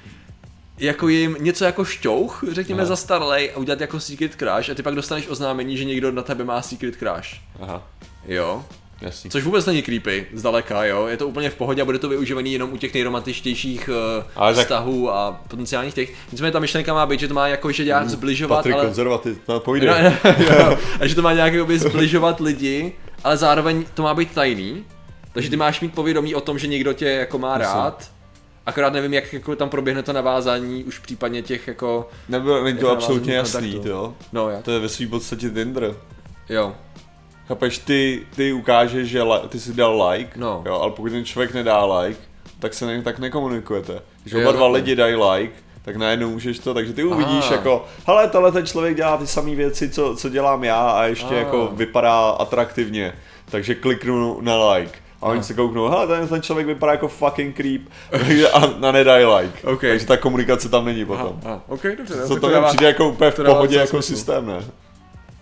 jako 0.79 1.07
jim 1.07 1.37
něco 1.39 1.65
jako 1.65 1.85
šťouch, 1.85 2.43
řekněme, 2.51 2.81
Aha. 2.81 2.87
za 2.89 2.95
starlej 2.95 3.51
a 3.55 3.57
udělat 3.57 3.81
jako 3.81 3.99
secret 3.99 4.31
crush 4.35 4.69
a 4.69 4.73
ty 4.75 4.83
pak 4.83 4.95
dostaneš 4.95 5.27
oznámení, 5.27 5.77
že 5.77 5.85
někdo 5.85 6.11
na 6.11 6.21
tebe 6.21 6.43
má 6.43 6.61
secret 6.61 6.95
crush. 6.95 7.29
Aha, 7.61 7.83
Jo. 8.27 8.65
jasný. 9.01 9.29
Což 9.29 9.43
vůbec 9.43 9.65
není 9.65 9.81
creepy, 9.81 10.25
zdaleka, 10.33 10.83
jo. 10.85 11.07
Je 11.07 11.17
to 11.17 11.27
úplně 11.27 11.49
v 11.49 11.55
pohodě 11.55 11.81
a 11.81 11.85
bude 11.85 11.99
to 11.99 12.09
využívaný 12.09 12.53
jenom 12.53 12.73
u 12.73 12.77
těch 12.77 12.93
nejromantičtějších 12.93 13.89
uh, 13.89 14.23
Ale 14.35 14.53
tak- 14.55 14.65
vztahů 14.65 15.11
a 15.11 15.31
potenciálních 15.47 15.93
těch. 15.93 16.13
Nicméně 16.31 16.51
ta 16.51 16.59
myšlenka 16.59 16.93
má 16.93 17.05
být, 17.05 17.19
že 17.19 17.27
to 17.27 17.33
má 17.33 17.47
jako 17.47 17.71
že 17.71 17.83
nějak 17.85 18.09
zbližovat, 18.09 18.55
Hmm, 18.55 18.59
Patrik 18.59 18.75
ale... 18.75 18.85
konzervativ, 18.85 19.37
no, 19.47 19.59
pojde. 19.59 20.13
No, 20.23 20.31
jo, 20.59 20.77
a 20.99 21.07
že 21.07 21.15
to 21.15 21.21
má 21.21 21.33
nějak 21.33 21.53
jakoby 21.53 21.79
zbližovat 21.79 22.39
lidi, 22.39 22.93
ale 23.23 23.37
zároveň 23.37 23.85
to 23.93 24.03
má 24.03 24.13
být 24.13 24.31
tajný. 24.31 24.83
Takže 25.33 25.49
ty 25.49 25.55
máš 25.57 25.81
mít 25.81 25.93
povědomí 25.95 26.35
o 26.35 26.41
tom, 26.41 26.59
že 26.59 26.67
někdo 26.67 26.93
tě 26.93 27.05
jako 27.05 27.37
má 27.39 27.57
Jasně. 27.57 27.65
rád. 27.81 28.11
Akorát 28.67 28.93
nevím, 28.93 29.13
jak 29.13 29.33
jako 29.33 29.55
tam 29.55 29.69
proběhne 29.69 30.03
to 30.03 30.13
navázání 30.13 30.83
už 30.83 30.99
případně 30.99 31.41
těch 31.41 31.67
jako... 31.67 32.09
Nebylo, 32.29 32.63
není 32.63 32.77
to 32.77 32.87
Jak 32.87 32.95
absolutně 32.97 33.33
jasný, 33.35 33.81
jo. 33.85 34.13
No, 34.33 34.49
já. 34.49 34.61
To 34.61 34.71
je 34.71 34.79
ve 34.79 34.89
svým 34.89 35.09
podstatě 35.09 35.49
Tinder. 35.49 35.95
Jo. 36.49 36.73
Chápeš, 37.47 37.77
ty, 37.77 38.25
ty 38.35 38.53
ukážeš, 38.53 39.07
že 39.07 39.23
li, 39.23 39.39
ty 39.49 39.59
si 39.59 39.73
dal 39.73 40.09
like, 40.09 40.39
No. 40.39 40.63
jo, 40.65 40.73
ale 40.81 40.91
pokud 40.91 41.09
ten 41.11 41.25
člověk 41.25 41.53
nedá 41.53 41.85
like, 41.99 42.19
tak 42.59 42.73
se 42.73 42.85
ne, 42.85 43.01
tak 43.01 43.19
nekomunikujete. 43.19 44.01
Když 44.23 44.33
oba 44.33 44.51
dva 44.51 44.67
lidi 44.67 44.95
dají 44.95 45.15
like, 45.15 45.53
tak 45.81 45.95
najednou 45.95 46.29
můžeš 46.29 46.59
to, 46.59 46.73
takže 46.73 46.93
ty 46.93 47.03
uvidíš 47.03 47.45
Aha. 47.45 47.55
jako, 47.55 47.85
hele, 48.07 48.27
tenhle 48.27 48.51
ten 48.51 48.65
člověk 48.65 48.95
dělá 48.97 49.17
ty 49.17 49.27
samé 49.27 49.55
věci, 49.55 49.89
co, 49.89 50.15
co 50.15 50.29
dělám 50.29 50.63
já 50.63 50.89
a 50.89 51.03
ještě 51.05 51.35
Ah. 51.35 51.37
jako 51.39 51.69
vypadá 51.73 52.29
atraktivně, 52.29 53.13
takže 53.51 53.75
kliknu 53.75 54.37
na 54.41 54.71
like. 54.71 54.99
A 55.21 55.25
oni 55.25 55.39
Ah. 55.39 55.43
se 55.43 55.53
kouknou, 55.53 55.87
hele, 55.89 56.07
ten, 56.07 56.27
ten 56.27 56.41
člověk 56.41 56.67
vypadá 56.67 56.91
jako 56.91 57.07
fucking 57.07 57.55
creep, 57.55 57.81
a, 58.53 58.87
a 58.87 58.91
nedají 58.91 59.25
like. 59.25 59.67
Ok. 59.67 59.81
Takže 59.81 60.05
ta 60.05 60.17
komunikace 60.17 60.69
tam 60.69 60.85
není 60.85 61.03
Aha, 61.03 61.23
potom. 61.23 61.39
aha, 61.45 61.61
ok, 61.67 61.83
dobře. 61.97 62.15
Co 62.27 62.35
to, 62.35 62.39
to 62.41 62.49
dává- 62.49 62.67
přijde 62.67 62.87
jako 62.87 63.09
úplně 63.09 63.31
v 63.31 63.35
pohodě 63.43 63.75
jako 63.77 63.89
smysl. 64.01 64.15
systém, 64.15 64.45
ne? 64.47 64.63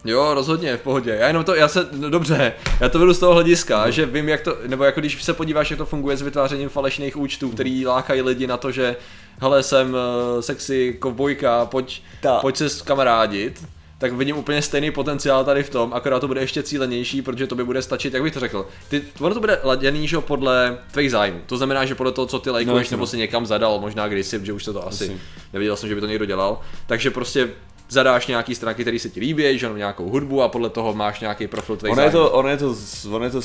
Jo, 0.07 0.33
rozhodně, 0.33 0.77
v 0.77 0.81
pohodě. 0.81 1.17
Já 1.19 1.27
jenom 1.27 1.43
to, 1.43 1.55
já 1.55 1.67
se, 1.67 1.87
no 1.91 2.09
dobře, 2.09 2.53
já 2.79 2.89
to 2.89 2.99
vedu 2.99 3.13
z 3.13 3.19
toho 3.19 3.33
hlediska, 3.33 3.89
že 3.89 4.05
vím, 4.05 4.29
jak 4.29 4.41
to, 4.41 4.57
nebo 4.67 4.83
jako 4.83 4.99
když 4.99 5.23
se 5.23 5.33
podíváš, 5.33 5.69
jak 5.69 5.77
to 5.77 5.85
funguje 5.85 6.17
s 6.17 6.21
vytvářením 6.21 6.69
falešných 6.69 7.17
účtů, 7.17 7.49
který 7.49 7.85
lákají 7.87 8.21
lidi 8.21 8.47
na 8.47 8.57
to, 8.57 8.71
že 8.71 8.95
hele, 9.41 9.63
jsem 9.63 9.89
uh, 9.93 10.41
sexy 10.41 10.95
kovbojka, 10.99 11.65
pojď, 11.65 12.01
Ta- 12.21 12.39
pojď 12.39 12.57
se 12.57 12.65
kamarádit, 12.85 13.65
tak 13.97 14.13
vidím 14.13 14.37
úplně 14.37 14.61
stejný 14.61 14.91
potenciál 14.91 15.45
tady 15.45 15.63
v 15.63 15.69
tom, 15.69 15.93
akorát 15.93 16.19
to 16.19 16.27
bude 16.27 16.41
ještě 16.41 16.63
cílenější, 16.63 17.21
protože 17.21 17.47
to 17.47 17.55
by 17.55 17.63
bude 17.63 17.81
stačit, 17.81 18.13
jak 18.13 18.23
bych 18.23 18.33
to 18.33 18.39
řekl. 18.39 18.67
Ty, 18.89 19.03
ono 19.19 19.33
to 19.33 19.39
bude 19.39 19.59
laděný, 19.63 20.07
že 20.07 20.17
podle 20.19 20.77
tvých 20.91 21.11
zájmů. 21.11 21.39
To 21.45 21.57
znamená, 21.57 21.85
že 21.85 21.95
podle 21.95 22.11
toho, 22.11 22.27
co 22.27 22.39
ty 22.39 22.49
lajkuješ, 22.49 22.85
jasně, 22.85 22.95
nebo 22.95 23.01
no. 23.01 23.07
si 23.07 23.17
někam 23.17 23.45
zadal, 23.45 23.79
možná 23.79 24.07
kdysi, 24.07 24.39
že 24.43 24.53
už 24.53 24.63
to 24.63 24.73
to 24.73 24.87
asi 24.87 25.21
neviděl 25.53 25.75
jsem, 25.75 25.89
že 25.89 25.95
by 25.95 26.01
to 26.01 26.07
někdo 26.07 26.25
dělal. 26.25 26.61
Takže 26.87 27.11
prostě 27.11 27.49
zadáš 27.89 28.27
nějaký 28.27 28.55
stránky, 28.55 28.81
které 28.81 28.99
se 28.99 29.09
ti 29.09 29.19
líbí, 29.19 29.59
že 29.59 29.69
nějakou 29.75 30.09
hudbu 30.09 30.41
a 30.41 30.49
podle 30.49 30.69
toho 30.69 30.93
máš 30.93 31.19
nějaký 31.19 31.47
profil 31.47 31.77
tvých 31.77 31.93
Ono 31.93 32.01
je, 32.01 32.11
to, 32.11 32.31
ono, 32.31 32.49
je 32.49 32.57
to, 32.57 32.75
ono 33.11 33.25
je 33.25 33.31
to 33.31 33.41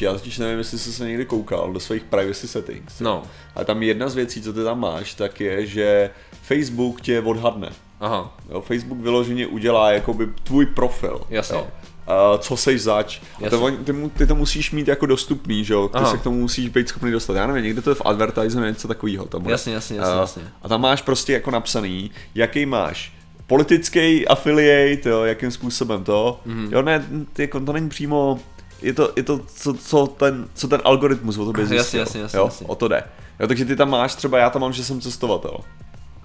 já 0.00 0.12
totiž 0.12 0.38
nevím, 0.38 0.58
jestli 0.58 0.78
jsi 0.78 0.92
se 0.92 1.08
někdy 1.08 1.24
koukal 1.24 1.72
do 1.72 1.80
svých 1.80 2.04
privacy 2.04 2.48
settings. 2.48 3.00
No, 3.00 3.22
A 3.54 3.64
tam 3.64 3.82
jedna 3.82 4.08
z 4.08 4.14
věcí, 4.14 4.42
co 4.42 4.52
ty 4.52 4.64
tam 4.64 4.80
máš, 4.80 5.14
tak 5.14 5.40
je, 5.40 5.66
že 5.66 6.10
Facebook 6.42 7.00
tě 7.00 7.20
odhadne. 7.20 7.72
Aha, 8.00 8.36
Jo, 8.50 8.60
Facebook 8.60 9.00
vyloženě 9.00 9.46
udělá 9.46 9.92
jakoby 9.92 10.28
tvůj 10.42 10.66
profil. 10.66 11.20
Jasně. 11.30 11.56
Jo. 11.56 11.66
A 12.06 12.38
co 12.38 12.56
seš 12.56 12.82
zač. 12.82 13.18
A 13.18 13.22
Jasně. 13.44 13.58
to, 13.58 13.70
ty, 13.84 13.92
ty, 14.18 14.26
to 14.26 14.34
musíš 14.34 14.72
mít 14.72 14.88
jako 14.88 15.06
dostupný, 15.06 15.64
že 15.64 15.74
jo? 15.74 15.88
Ty 15.88 15.98
Aha. 15.98 16.10
se 16.10 16.18
k 16.18 16.22
tomu 16.22 16.40
musíš 16.40 16.68
být 16.68 16.88
schopný 16.88 17.10
dostat. 17.10 17.36
Já 17.36 17.46
nevím, 17.46 17.64
někde 17.64 17.82
to 17.82 17.90
je 17.90 17.94
v 17.94 18.02
advertising, 18.04 18.64
něco 18.64 18.88
takového. 18.88 19.24
Tam 19.26 19.42
bude. 19.42 19.52
Jasně, 19.54 19.74
jasně, 19.74 19.96
jasně, 19.96 20.14
A- 20.14 20.20
jasně. 20.20 20.42
A 20.62 20.68
tam 20.68 20.80
máš 20.80 21.02
prostě 21.02 21.32
jako 21.32 21.50
napsaný, 21.50 22.10
jaký 22.34 22.66
máš 22.66 23.12
politický 23.46 24.28
affiliate, 24.28 25.08
jo, 25.10 25.22
jakým 25.24 25.50
způsobem 25.50 26.04
to. 26.04 26.40
Mm-hmm. 26.46 26.68
Jo, 26.72 26.82
ne, 26.82 27.06
ty, 27.32 27.42
jako 27.42 27.60
to 27.60 27.72
není 27.72 27.88
přímo, 27.88 28.38
je 28.82 28.92
to, 28.92 29.12
je 29.16 29.22
to 29.22 29.38
co, 29.54 29.74
co, 29.74 30.06
ten, 30.06 30.48
co 30.54 30.68
ten 30.68 30.80
algoritmus 30.84 31.38
o 31.38 31.44
tobě 31.44 31.62
Jasně, 31.62 31.76
zjistil. 31.78 32.00
jasně, 32.00 32.20
jasně, 32.20 32.38
jo, 32.38 32.44
jasně. 32.44 32.66
o 32.66 32.74
to 32.74 32.88
jde. 32.88 33.02
Jo, 33.40 33.46
takže 33.46 33.64
ty 33.64 33.76
tam 33.76 33.90
máš 33.90 34.14
třeba, 34.14 34.38
já 34.38 34.50
tam 34.50 34.62
mám, 34.62 34.72
že 34.72 34.84
jsem 34.84 35.00
cestovatel. 35.00 35.56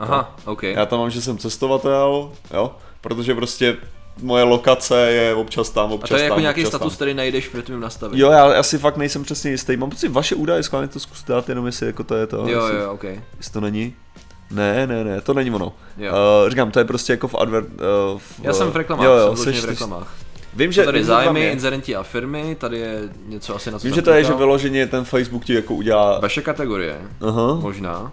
Aha, 0.02 0.36
ok. 0.46 0.64
Já 0.64 0.86
tam 0.86 1.00
mám, 1.00 1.10
že 1.10 1.22
jsem 1.22 1.38
cestovatel, 1.38 2.32
jo, 2.54 2.76
protože 3.02 3.36
prostě 3.36 3.78
moje 4.22 4.44
lokace 4.44 5.12
je 5.12 5.34
občas 5.36 5.70
tam, 5.70 5.90
A 5.90 5.94
občas 5.94 6.10
to 6.10 6.16
je 6.16 6.24
jako 6.24 6.36
tam, 6.36 6.42
nějaký 6.42 6.66
status, 6.66 6.88
tam. 6.92 6.96
který 6.96 7.14
najdeš 7.14 7.48
v 7.48 7.62
tvém 7.62 7.80
nastavení. 7.80 8.22
Jo, 8.22 8.32
já 8.32 8.60
asi 8.60 8.78
fakt 8.78 8.98
nejsem 8.98 9.24
přesně 9.24 9.52
jistý. 9.52 9.78
Mám 9.78 9.90
pocit, 9.90 10.08
vaše 10.08 10.36
údaje 10.36 10.64
schválně 10.64 10.88
to 10.88 11.00
zkuste 11.00 11.34
dát 11.34 11.50
jenom 11.50 11.66
jestli 11.66 11.88
jako 11.88 12.04
to 12.04 12.16
je 12.16 12.28
to. 12.28 12.38
jo, 12.38 12.46
jestli, 12.66 12.82
jo, 12.82 12.92
ok. 12.92 13.04
jestli 13.38 13.54
to 13.54 13.62
není. 13.62 13.94
Ne, 14.52 14.88
ne, 14.88 15.04
ne, 15.04 15.22
to 15.22 15.34
není 15.34 15.52
ono. 15.52 15.74
Jo. 15.98 16.12
Uh, 16.44 16.50
říkám, 16.50 16.72
to 16.72 16.80
je 16.80 16.86
prostě 16.86 17.14
jako 17.14 17.28
v 17.28 17.36
advert... 17.36 17.68
Uh, 17.68 18.20
v, 18.20 18.40
Já 18.44 18.54
jsem 18.54 18.72
v 18.72 18.76
reklamách, 18.76 19.06
jo, 19.06 19.12
jo, 19.12 19.36
jsem 19.36 19.54
seš- 19.54 19.62
v 19.62 19.66
reklamách. 19.66 20.16
Vím, 20.54 20.72
Že 20.72 20.82
že, 20.82 20.86
tady 20.86 21.00
vím, 21.00 21.08
tam 21.08 21.24
zájmy, 21.24 21.42
je. 21.42 21.52
inzerenti 21.52 21.96
a 21.96 22.04
firmy, 22.04 22.56
tady 22.56 22.80
je 22.80 23.10
něco 23.26 23.56
asi 23.56 23.72
na 23.72 23.80
co 23.80 23.88
Vím, 23.88 23.96
že 23.96 24.02
to 24.02 24.12
je, 24.12 24.24
že 24.24 24.34
vyloženě 24.34 24.88
ten 24.88 25.06
Facebook 25.06 25.46
ti 25.46 25.54
jako 25.54 25.74
udělá... 25.74 26.20
Vaše 26.20 26.42
kategorie, 26.42 27.02
Aha. 27.22 27.54
možná. 27.56 28.12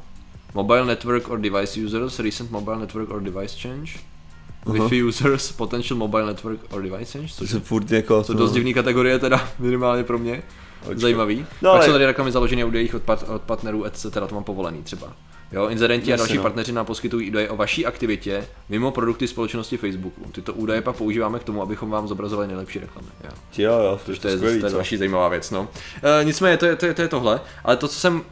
Mobile 0.59 0.85
network 0.85 1.31
or 1.31 1.39
device 1.39 1.81
users, 1.81 2.19
recent 2.19 2.51
mobile 2.51 2.79
network 2.79 3.11
or 3.11 3.21
device 3.21 3.55
change. 3.63 3.91
Aha. 4.67 4.73
Wi-Fi 4.73 5.03
users, 5.09 5.53
potential 5.53 5.99
mobile 5.99 6.27
network 6.27 6.61
or 6.71 6.83
device 6.83 7.13
change, 7.13 7.29
To 7.29 7.35
což 7.35 7.51
se 7.51 7.61
furt 7.61 7.91
jako... 7.91 8.25
jsou 8.25 8.33
dost 8.33 8.53
divný 8.53 8.75
kategorie 8.75 9.19
teda, 9.19 9.49
minimálně 9.59 10.05
pro 10.05 10.19
mě. 10.19 10.43
Počkej. 10.81 11.01
Zajímavý. 11.01 11.47
No, 11.63 11.71
Pak 11.71 11.77
ale- 11.77 11.87
jsou 11.87 11.93
tady 11.93 12.07
reklamy 12.07 12.33
založené 12.33 12.65
údajích 12.65 12.95
od, 12.95 13.03
part, 13.03 13.29
od 13.29 13.43
partnerů, 13.43 13.85
etc. 13.85 14.07
To 14.29 14.35
mám 14.35 14.45
povolený 14.45 14.83
třeba. 14.83 15.13
Jo, 15.53 15.69
inzerenti 15.69 16.13
a 16.13 16.17
další 16.17 16.37
no. 16.37 16.43
partneři 16.43 16.73
nám 16.73 16.87
poskytují 16.87 17.31
údaje 17.31 17.51
o 17.51 17.57
vaší 17.57 17.87
aktivitě 17.87 18.47
mimo 18.69 18.91
produkty 18.91 19.29
společnosti 19.29 19.77
Facebooku. 19.77 20.25
Tyto 20.33 20.55
údaje 20.55 20.81
pak 20.81 20.97
používáme 20.97 21.39
k 21.39 21.45
tomu, 21.45 21.63
abychom 21.63 21.91
vám 21.91 22.09
zobrazovali 22.09 22.49
nejlepší 22.49 22.79
reklamy. 22.79 23.09
Jo. 23.25 23.31
Jo, 23.59 23.73
jo, 23.73 24.01
Což 24.07 24.19
to 24.19 24.29
je, 24.29 24.37
skvělý, 24.37 24.61
to 24.61 24.67
je 24.67 24.73
další 24.73 24.97
zajímavá 24.97 25.29
věc. 25.29 25.51
No. 25.51 25.69
E, 26.21 26.25
nicméně 26.25 26.57
to 26.57 26.67
je, 26.67 26.77
to, 26.77 26.87
je, 26.87 26.95
to 26.95 27.03
je 27.03 27.09
tohle, 27.09 27.41
ale 27.65 27.77
to, 27.77 27.89
co 27.89 28.01
jsem 28.01 28.23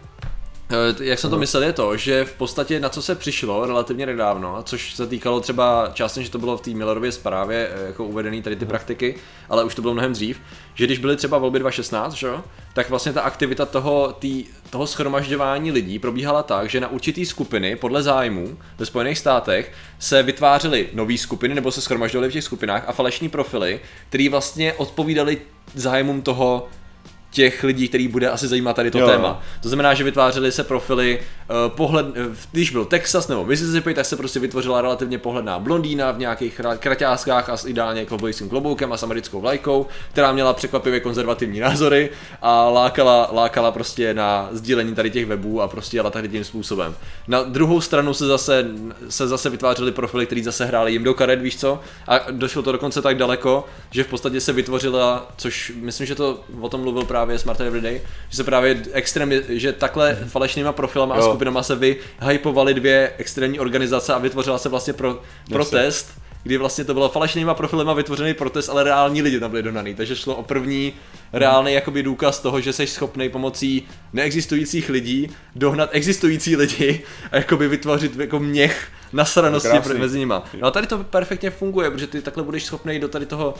jak 1.00 1.18
jsem 1.18 1.30
to 1.30 1.38
myslel, 1.38 1.62
je 1.62 1.72
to, 1.72 1.96
že 1.96 2.24
v 2.24 2.34
podstatě 2.34 2.80
na 2.80 2.88
co 2.88 3.02
se 3.02 3.14
přišlo 3.14 3.66
relativně 3.66 4.06
nedávno, 4.06 4.62
což 4.62 4.94
se 4.94 5.06
týkalo 5.06 5.40
třeba 5.40 5.90
částečně, 5.94 6.24
že 6.24 6.30
to 6.30 6.38
bylo 6.38 6.56
v 6.56 6.60
té 6.60 6.70
Millerově 6.70 7.12
zprávě 7.12 7.68
e, 7.68 7.86
jako 7.86 8.04
uvedený 8.04 8.42
tady 8.42 8.56
ty 8.56 8.66
praktiky, 8.66 9.14
ale 9.48 9.64
už 9.64 9.74
to 9.74 9.82
bylo 9.82 9.94
mnohem 9.94 10.12
dřív, 10.12 10.40
že 10.74 10.86
když 10.86 10.98
byly 10.98 11.16
třeba 11.16 11.38
volby 11.38 11.58
2016, 11.58 12.14
že? 12.14 12.28
tak 12.72 12.90
vlastně 12.90 13.12
ta 13.12 13.20
aktivita 13.20 13.66
toho, 13.66 14.16
tý, 14.18 14.44
toho 14.70 14.86
schromažďování 14.86 15.72
lidí 15.72 15.98
probíhala 15.98 16.42
tak, 16.42 16.70
že 16.70 16.80
na 16.80 16.88
určitý 16.88 17.26
skupiny 17.26 17.76
podle 17.76 18.02
zájmů 18.02 18.58
ve 18.78 18.86
Spojených 18.86 19.18
státech 19.18 19.72
se 19.98 20.22
vytvářely 20.22 20.88
nové 20.92 21.18
skupiny 21.18 21.54
nebo 21.54 21.72
se 21.72 21.80
schromažďovaly 21.80 22.30
v 22.30 22.32
těch 22.32 22.44
skupinách 22.44 22.84
a 22.86 22.92
falešní 22.92 23.28
profily, 23.28 23.80
které 24.08 24.28
vlastně 24.28 24.72
odpovídaly 24.72 25.38
zájmům 25.74 26.22
toho 26.22 26.68
těch 27.36 27.64
lidí, 27.64 27.88
který 27.88 28.08
bude 28.08 28.30
asi 28.30 28.48
zajímat 28.48 28.76
tady 28.76 28.90
to 28.90 28.98
Jo, 28.98 29.06
téma. 29.06 29.42
To 29.62 29.68
znamená, 29.68 29.94
že 29.94 30.04
vytvářely 30.04 30.52
se 30.52 30.64
profily 30.64 31.18
pohled, 31.68 32.06
eh, 32.14 32.36
když 32.52 32.70
byl 32.70 32.84
Texas 32.84 33.28
nebo 33.28 33.44
Mississippi, 33.44 33.94
tak 33.94 34.06
se 34.06 34.16
prostě 34.16 34.40
vytvořila 34.40 34.80
relativně 34.80 35.18
pohledná 35.18 35.58
blondýna 35.58 36.12
v 36.12 36.18
nějakých 36.18 36.60
ra- 36.60 36.78
kraťáskách 36.78 37.48
a 37.48 37.56
s 37.56 37.66
ideálně 37.66 38.06
kovbojským 38.06 38.48
kloboukem 38.48 38.92
a 38.92 38.96
s 38.96 39.02
americkou 39.02 39.40
vlajkou, 39.40 39.86
která 40.12 40.32
měla 40.32 40.52
překvapivě 40.52 41.00
konzervativní 41.00 41.60
názory 41.60 42.10
a 42.42 42.68
lákala, 42.68 43.30
lákala 43.32 43.70
prostě 43.70 44.14
na 44.14 44.48
sdílení 44.52 44.94
tady 44.94 45.10
těch 45.10 45.26
webů 45.26 45.62
a 45.62 45.68
prostě 45.68 45.96
jela 45.96 46.10
tady 46.10 46.28
tím 46.28 46.44
způsobem. 46.44 46.94
Na 47.28 47.42
druhou 47.42 47.80
stranu 47.80 48.14
se 48.14 48.26
zase, 48.26 48.66
se 49.08 49.28
zase 49.28 49.50
vytvářely 49.50 49.92
profily, 49.92 50.26
které 50.26 50.42
zase 50.42 50.64
hrály 50.64 50.92
jim 50.92 51.04
do 51.04 51.14
karet, 51.14 51.40
víš 51.40 51.56
co? 51.56 51.80
A 52.08 52.20
došlo 52.30 52.62
to 52.62 52.72
dokonce 52.72 53.02
tak 53.02 53.16
daleko, 53.16 53.64
že 53.90 54.04
v 54.04 54.06
podstatě 54.06 54.40
se 54.40 54.52
vytvořila, 54.52 55.28
což 55.36 55.72
myslím, 55.80 56.06
že 56.06 56.14
to 56.14 56.40
o 56.60 56.68
tom 56.68 56.80
mluvil 56.80 57.04
právě 57.04 57.38
Smart 57.38 57.60
Everyday, 57.60 58.00
že 58.30 58.36
se 58.36 58.44
právě 58.44 58.82
extrémně, 58.92 59.42
že 59.48 59.72
takhle 59.72 60.18
falešnýma 60.28 60.72
profilama 60.72 61.14
a 61.14 61.35
Skupinama 61.36 61.62
se 61.62 61.76
vyhypovaly 61.76 62.74
dvě 62.74 63.12
extrémní 63.18 63.60
organizace 63.60 64.14
a 64.14 64.18
vytvořila 64.18 64.58
se 64.58 64.68
vlastně 64.68 64.92
pro, 64.92 65.22
protest, 65.50 66.10
kdy 66.46 66.56
vlastně 66.56 66.84
to 66.84 66.94
bylo 66.94 67.08
falešnýma 67.08 67.54
profilema 67.54 67.92
vytvořený 67.94 68.34
protest, 68.34 68.68
ale 68.68 68.84
reální 68.84 69.22
lidi 69.22 69.40
tam 69.40 69.50
byli 69.50 69.62
donaný. 69.62 69.94
Takže 69.94 70.16
šlo 70.16 70.34
o 70.34 70.42
první 70.42 70.92
reálný 71.32 71.72
jakoby 71.72 72.02
důkaz 72.02 72.40
toho, 72.40 72.60
že 72.60 72.72
jsi 72.72 72.86
schopný 72.86 73.28
pomocí 73.28 73.82
neexistujících 74.12 74.88
lidí 74.88 75.28
dohnat 75.56 75.88
existující 75.92 76.56
lidi 76.56 77.02
a 77.32 77.36
jakoby 77.36 77.68
vytvořit 77.68 78.16
jako 78.16 78.38
měch 78.38 78.88
nasranosti 79.12 79.68
Krásný. 79.68 79.92
pr- 79.94 79.98
mezi 79.98 80.18
nima. 80.18 80.44
No 80.60 80.66
a 80.66 80.70
tady 80.70 80.86
to 80.86 80.98
perfektně 80.98 81.50
funguje, 81.50 81.90
protože 81.90 82.06
ty 82.06 82.22
takhle 82.22 82.42
budeš 82.42 82.64
schopný 82.64 82.98
do 82.98 83.08
tady 83.08 83.26
toho 83.26 83.54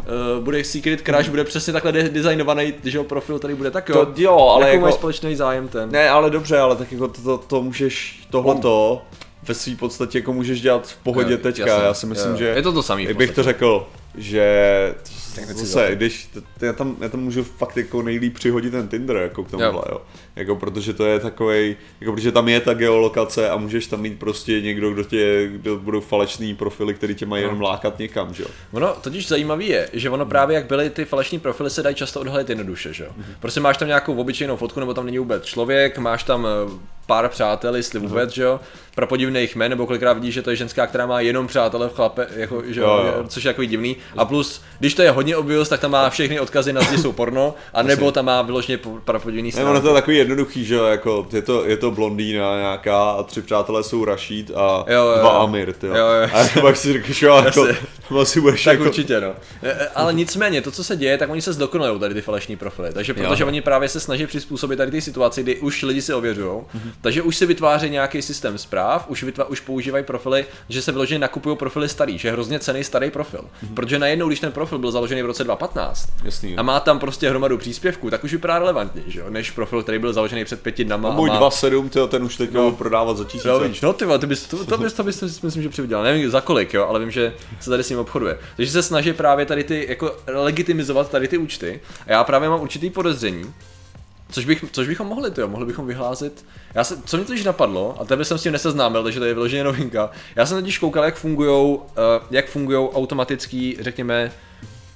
Uh, 0.00 0.44
bude 0.44 0.64
Secret 0.64 1.00
Crash, 1.00 1.28
bude 1.28 1.44
přesně 1.44 1.72
takhle 1.72 1.92
de- 1.92 2.08
designovaný, 2.08 2.74
že 2.84 2.98
jo, 2.98 3.04
profil 3.04 3.38
tady 3.38 3.54
bude 3.54 3.70
tak 3.70 3.88
jo. 3.88 4.06
To 4.06 4.12
jo, 4.22 4.38
ale 4.38 4.66
Jakou 4.66 4.74
jako- 4.74 4.84
máš 4.86 4.94
společný 4.94 5.36
zájem 5.36 5.68
ten? 5.68 5.90
Ne, 5.90 6.08
ale 6.10 6.30
dobře, 6.30 6.58
ale 6.58 6.76
tak 6.76 6.92
jako 6.92 7.08
to, 7.08 7.22
to, 7.22 7.38
to 7.38 7.62
můžeš 7.62 8.26
tohleto 8.30 9.02
ve 9.42 9.54
své 9.54 9.76
podstatě 9.76 10.18
jako 10.18 10.32
můžeš 10.32 10.60
dělat 10.60 10.86
v 10.88 10.96
pohodě 10.96 11.32
Jo, 11.32 11.38
teďka. 11.38 11.66
jasně, 11.66 11.84
Já 11.86 11.94
si 11.94 12.06
myslím, 12.06 12.30
jo. 12.32 12.36
že 12.38 12.44
Je 12.46 12.62
to 12.62 12.72
to 12.72 12.82
samý 12.82 13.04
jak 13.04 13.16
bych 13.16 13.30
to 13.30 13.42
řekl, 13.42 13.88
že 14.14 14.94
Si 15.46 15.54
zase, 15.54 15.90
když 15.94 16.26
t- 16.58 16.66
já 16.66 16.72
tam, 16.72 16.96
já 17.00 17.08
tam 17.08 17.20
můžu 17.20 17.44
fakt 17.44 17.76
jako 17.76 18.02
nejlíp 18.02 18.34
přihodit 18.34 18.70
ten 18.72 18.88
Tinder 18.88 19.16
jako 19.16 19.44
k 19.44 19.50
tomuhle, 19.50 19.72
Jo. 19.72 19.82
jo. 19.90 20.00
Jako 20.36 20.56
protože 20.56 20.92
to 20.92 21.04
je 21.06 21.18
takovej, 21.20 21.76
jako 22.00 22.12
protože 22.12 22.32
tam 22.32 22.48
je 22.48 22.60
ta 22.60 22.74
geolokace 22.74 23.50
a 23.50 23.56
můžeš 23.56 23.86
tam 23.86 24.00
mít 24.00 24.18
prostě 24.18 24.60
někdo, 24.60 24.90
kdo 24.90 25.04
tě, 25.04 25.48
kdo 25.52 25.76
budou 25.78 26.00
falešný 26.00 26.54
profily, 26.54 26.94
který 26.94 27.14
tě 27.14 27.26
mají 27.26 27.42
jenom 27.42 27.60
lákat 27.60 27.98
někam, 27.98 28.34
že 28.34 28.42
jo. 28.42 28.48
Ono 28.72 28.94
totiž 29.00 29.28
zajímavý 29.28 29.68
je, 29.68 29.88
že 29.92 30.10
ono 30.10 30.26
právě 30.26 30.54
jak 30.54 30.66
byly 30.66 30.90
ty 30.90 31.04
falešní 31.04 31.38
profily 31.40 31.70
se 31.70 31.82
dají 31.82 31.94
často 31.96 32.20
odhalit 32.20 32.48
jednoduše, 32.48 32.92
že 32.92 33.04
jo. 33.04 33.10
Prostě 33.40 33.60
máš 33.60 33.76
tam 33.76 33.88
nějakou 33.88 34.14
obyčejnou 34.14 34.56
fotku, 34.56 34.80
nebo 34.80 34.94
tam 34.94 35.04
není 35.06 35.18
vůbec 35.18 35.44
člověk, 35.44 35.98
máš 35.98 36.22
tam 36.24 36.46
eh, 36.46 36.80
pár 37.06 37.28
přátel, 37.28 37.76
jestli 37.76 37.98
vůbec, 37.98 38.30
že 38.30 38.42
jo, 38.42 38.60
prapodivných 38.94 39.56
jmen, 39.56 39.70
nebo 39.70 39.86
kolikrát 39.86 40.12
vidíš, 40.12 40.34
že 40.34 40.42
to 40.42 40.50
je 40.50 40.56
ženská, 40.56 40.86
která 40.86 41.06
má 41.06 41.20
jenom 41.20 41.46
přátele 41.46 41.88
v 41.88 41.92
chlape, 41.94 42.26
jako, 42.36 42.62
že 42.66 42.80
jo, 42.80 42.86
Jo, 42.86 43.12
jo. 43.18 43.24
což 43.28 43.44
je 43.44 43.48
takový 43.48 43.66
divný. 43.66 43.96
A 44.16 44.24
plus, 44.24 44.62
když 44.78 44.94
to 44.94 45.02
je 45.02 45.10
hodně 45.10 45.29
obvious, 45.34 45.68
tak 45.68 45.80
tam 45.80 45.90
má 45.90 46.10
všechny 46.10 46.40
odkazy 46.40 46.72
na 46.72 46.80
zdi 46.80 46.98
jsou 46.98 47.12
porno, 47.12 47.54
a 47.74 47.82
nebo 47.82 48.12
tam 48.12 48.24
má 48.24 48.42
vyloženě 48.42 48.78
po- 48.78 48.98
prapodivný 49.04 49.52
stránky. 49.52 49.70
ono 49.70 49.80
to 49.80 49.88
je 49.88 49.94
takový 49.94 50.16
jednoduchý, 50.16 50.64
že 50.64 50.74
jo, 50.74 50.84
jako 50.84 51.26
je 51.32 51.42
to, 51.42 51.64
je 51.64 51.76
to 51.76 51.90
blondýna 51.90 52.58
nějaká 52.58 53.10
a 53.10 53.22
tři 53.22 53.42
přátelé 53.42 53.82
jsou 53.82 54.04
Rashid 54.04 54.50
a 54.54 54.84
Jo, 54.88 55.02
jo, 55.02 55.14
dva 55.20 55.32
jo. 55.32 55.38
Amir, 55.38 55.72
ty 55.72 55.86
Jo, 55.86 55.94
jo. 55.94 56.28
A 56.56 56.60
pak 56.60 56.76
si 56.76 56.92
řekneš, 56.92 57.22
jo, 57.22 57.42
jako, 57.44 57.66
asi 58.20 58.40
budeš 58.40 58.64
Tak 58.64 58.72
jako, 58.72 58.84
určitě, 58.84 59.20
no. 59.20 59.28
E, 59.62 59.70
e, 59.70 59.88
Ale 59.94 60.14
nicméně, 60.14 60.62
to, 60.62 60.70
co 60.70 60.84
se 60.84 60.96
děje, 60.96 61.18
tak 61.18 61.30
oni 61.30 61.42
se 61.42 61.52
zdokonalují 61.52 62.00
tady 62.00 62.14
ty 62.14 62.20
falešní 62.20 62.56
profily. 62.56 62.92
Takže 62.92 63.14
protože 63.14 63.42
Jo. 63.42 63.46
oni 63.46 63.60
právě 63.60 63.88
se 63.88 64.00
snaží 64.00 64.26
přizpůsobit 64.26 64.76
tady 64.76 64.90
ty 64.90 65.00
situaci, 65.00 65.42
kdy 65.42 65.56
už 65.60 65.82
lidi 65.82 66.02
si 66.02 66.14
ověřují. 66.14 66.60
Takže 67.00 67.22
už 67.22 67.36
si 67.36 67.46
vytváří 67.46 67.90
nějaký 67.90 68.22
systém 68.22 68.58
zpráv, 68.58 69.04
už, 69.08 69.22
vytva, 69.22 69.44
už 69.44 69.60
používají 69.60 70.04
profily, 70.04 70.44
že 70.68 70.82
se 70.82 70.92
vyloženě 70.92 71.18
nakupují 71.18 71.56
profily 71.56 71.88
starý, 71.88 72.18
že 72.18 72.28
je 72.28 72.32
hrozně 72.32 72.58
cený 72.58 72.84
starý 72.84 73.10
profil. 73.10 73.44
Protože 73.74 73.98
najednou, 73.98 74.26
když 74.28 74.40
ten 74.40 74.52
profil 74.52 74.78
byl 74.78 74.90
založený 75.10 75.22
v 75.22 75.26
roce 75.26 75.44
2015 75.44 76.08
Jasný. 76.24 76.56
a 76.56 76.62
má 76.62 76.80
tam 76.80 76.98
prostě 76.98 77.30
hromadu 77.30 77.58
příspěvků, 77.58 78.10
tak 78.10 78.24
už 78.24 78.32
vypadá 78.32 78.58
relevantně, 78.58 79.02
že 79.06 79.20
jo, 79.20 79.30
než 79.30 79.50
profil, 79.50 79.82
který 79.82 79.98
byl 79.98 80.12
založený 80.12 80.44
před 80.44 80.62
pěti 80.62 80.84
dnama. 80.84 81.08
A 81.08 81.12
a 81.12 81.14
můj 81.14 81.28
má... 81.28 81.40
2.7, 81.40 81.88
tyjo, 81.88 82.06
ten 82.06 82.22
už 82.22 82.36
teď 82.36 82.52
no. 82.52 82.72
prodávat 82.72 83.16
za 83.16 83.24
tisíce. 83.24 83.48
Jo, 83.48 83.60
víš, 83.60 83.80
no 83.80 83.92
ty 83.92 84.04
ty 84.18 84.26
bys, 84.26 84.46
to, 84.46 84.64
to, 84.64 84.78
bys, 84.78 84.92
to 84.92 85.04
bys, 85.04 85.20
to 85.20 85.26
bys, 85.26 85.42
myslím, 85.42 85.62
že 85.62 85.68
přivydělal. 85.68 86.04
Nevím 86.04 86.30
za 86.30 86.40
kolik, 86.40 86.74
jo, 86.74 86.86
ale 86.86 87.00
vím, 87.00 87.10
že 87.10 87.34
se 87.60 87.70
tady 87.70 87.82
s 87.82 87.90
ním 87.90 87.98
obchoduje. 87.98 88.38
Takže 88.56 88.72
se 88.72 88.82
snaží 88.82 89.12
právě 89.12 89.46
tady 89.46 89.64
ty, 89.64 89.86
jako 89.88 90.16
legitimizovat 90.26 91.10
tady 91.10 91.28
ty 91.28 91.38
účty. 91.38 91.80
A 92.06 92.12
já 92.12 92.24
právě 92.24 92.48
mám 92.48 92.60
určitý 92.60 92.90
podezření, 92.90 93.54
Což, 94.30 94.44
bych, 94.44 94.64
což 94.72 94.88
bychom 94.88 95.06
mohli, 95.06 95.30
tyjo, 95.30 95.48
mohli 95.48 95.66
bychom 95.66 95.86
vyhlásit. 95.86 96.44
Já 96.74 96.84
se, 96.84 96.98
co 97.04 97.16
mě 97.16 97.26
totiž 97.26 97.44
napadlo, 97.44 97.96
a 98.00 98.04
tebe 98.04 98.24
jsem 98.24 98.38
s 98.38 98.42
tím 98.42 98.52
neseznámil, 98.52 99.02
takže 99.02 99.18
to 99.18 99.24
je 99.24 99.34
vyloženě 99.34 99.64
novinka. 99.64 100.10
Já 100.36 100.46
jsem 100.46 100.58
totiž 100.58 100.78
koukal, 100.78 101.04
jak 101.04 101.16
fungují, 101.16 101.74
uh, 101.74 101.82
jak 102.30 102.48
fungují 102.48 102.88
automatický, 102.88 103.76
řekněme, 103.80 104.32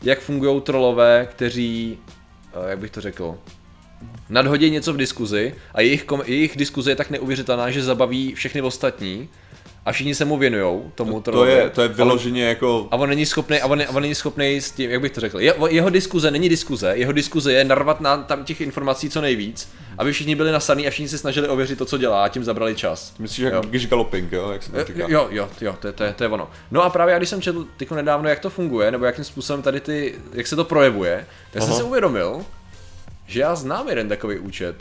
jak 0.05 0.21
fungují 0.21 0.61
trolové, 0.61 1.29
kteří, 1.31 1.99
uh, 2.57 2.69
jak 2.69 2.79
bych 2.79 2.91
to 2.91 3.01
řekl, 3.01 3.39
nadhodí 4.29 4.71
něco 4.71 4.93
v 4.93 4.97
diskuzi 4.97 5.55
a 5.75 5.81
jejich, 5.81 6.05
kom, 6.05 6.23
jejich 6.27 6.57
diskuze 6.57 6.91
je 6.91 6.97
tak 6.97 7.11
neuvěřitelná, 7.11 7.71
že 7.71 7.83
zabaví 7.83 8.35
všechny 8.35 8.63
ostatní 8.63 9.29
a 9.87 9.93
všichni 9.93 10.15
se 10.15 10.25
mu 10.25 10.37
věnujou 10.37 10.93
tomu 10.95 11.13
To 11.13 11.21
trolovi. 11.21 11.53
je, 11.53 11.71
to 11.71 11.83
je 11.83 11.89
vyloženě 11.89 12.45
jako, 12.45 12.89
A 12.91 12.97
on 12.97 13.09
není 13.09 13.27
schopný, 13.27 13.61
a 13.61 13.67
on, 13.67 13.83
a 13.83 13.89
on 13.95 14.03
není 14.03 14.15
schopný 14.15 14.57
s 14.61 14.71
tím, 14.71 14.91
jak 14.91 15.01
bych 15.01 15.13
to 15.13 15.21
řekl, 15.21 15.41
je, 15.41 15.55
jeho 15.69 15.91
diskuze 15.91 16.31
není 16.31 16.49
diskuze, 16.49 16.93
jeho 16.97 17.13
diskuze 17.13 17.53
je 17.53 17.65
narvat 17.65 18.01
na 18.01 18.17
tam 18.17 18.45
těch 18.45 18.61
informací 18.61 19.11
co 19.11 19.21
nejvíc, 19.21 19.73
aby 19.99 20.13
všichni 20.13 20.35
byli 20.35 20.53
nasaný 20.53 20.87
a 20.87 20.91
všichni 20.91 21.09
se 21.09 21.19
snažili 21.19 21.49
ověřit 21.49 21.79
to, 21.79 21.85
co 21.85 21.99
dělá 21.99 22.25
a 22.25 22.29
tím 22.29 22.45
zabrali 22.45 22.75
čas. 22.75 23.15
myslíš 23.19 23.39
jako 23.45 23.57
Jo. 23.57 23.63
gish 23.63 23.87
galloping, 23.89 24.33
jo, 24.33 24.51
jak 24.53 24.63
se 24.63 24.73
to 24.73 24.85
říká. 24.85 25.05
Jo, 25.09 25.29
jo, 25.31 25.49
jo, 25.61 25.77
to, 25.81 25.87
je- 25.87 25.93
to, 25.93 26.05
je, 26.05 26.13
to 26.13 26.25
je 26.25 26.29
ono. 26.29 26.51
No 26.71 26.83
a 26.83 26.91
právě 26.91 27.13
já, 27.13 27.19
když 27.19 27.29
jsem 27.29 27.41
četl 27.43 27.67
tyko 27.77 27.95
nedávno, 27.95 28.29
jak 28.29 28.41
to 28.41 28.51
funguje, 28.51 28.91
nebo 28.91 29.05
jakým 29.05 29.25
způsobem 29.25 29.63
tady 29.63 29.81
ty, 29.81 30.15
jak 30.33 30.47
se 30.47 30.57
to 30.57 30.65
projevuje, 30.65 31.27
tak 31.51 31.63
jsem 31.63 31.73
si 31.73 31.83
uvědomil, 31.83 32.45
že 33.27 33.41
já 33.41 33.55
znám 33.55 33.89
jeden 33.89 34.09
takový 34.09 34.39
účet, 34.39 34.77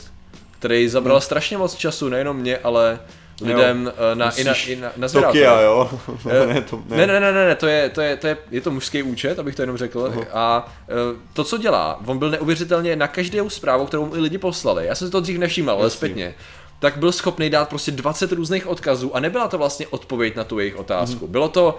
který 0.60 0.88
zabral 0.90 1.22
strašně 1.22 1.58
moc 1.58 1.76
času, 1.76 2.10
nejenom 2.10 2.38
mě, 2.38 2.58
ale 2.58 3.00
lidem 3.42 3.92
eh, 4.12 4.16
na, 4.16 4.32
i 4.32 4.44
na, 4.44 4.54
i 4.68 4.76
na, 4.76 4.92
na 4.98 5.10
Tokia, 5.10 5.62
jo? 5.62 5.90
Eh, 6.30 6.48
ne, 6.54 6.62
to, 6.62 6.84
Ne, 6.90 7.08
ne, 7.08 7.20
ne, 7.20 7.32
ne, 7.32 7.46
ne, 7.48 7.56
to 7.56 7.68
je, 7.68 7.90
to 7.90 8.02
je, 8.02 8.18
to 8.18 8.28
je, 8.28 8.38
je 8.52 8.62
to 8.62 8.72
mužský 8.72 9.04
účet, 9.04 9.40
abych 9.40 9.56
to 9.56 9.62
jenom 9.62 9.78
řekl. 9.78 10.26
A 10.34 10.74
eh, 10.90 10.94
to, 11.34 11.44
co 11.44 11.58
dělá, 11.58 12.02
on 12.06 12.18
byl 12.18 12.30
neuvěřitelně 12.30 12.96
na 12.96 13.08
každou 13.08 13.50
zprávu, 13.50 13.86
kterou 13.86 14.06
mu 14.06 14.16
i 14.16 14.20
lidi 14.20 14.38
poslali. 14.38 14.86
Já 14.86 14.96
jsem 14.96 15.08
si 15.08 15.12
to 15.12 15.22
dřív 15.22 15.38
nevšímal, 15.38 15.76
ale 15.76 15.90
zpětně. 15.90 16.36
Tak 16.80 16.98
byl 16.98 17.12
schopný 17.12 17.50
dát 17.50 17.70
prostě 17.70 17.92
20 17.92 18.32
různých 18.32 18.68
odkazů 18.68 19.16
a 19.16 19.20
nebyla 19.20 19.48
to 19.48 19.58
vlastně 19.58 19.88
odpověď 19.88 20.36
na 20.36 20.44
tu 20.44 20.60
jejich 20.60 20.76
otázku. 20.76 21.28
Bylo 21.28 21.50
to, 21.50 21.78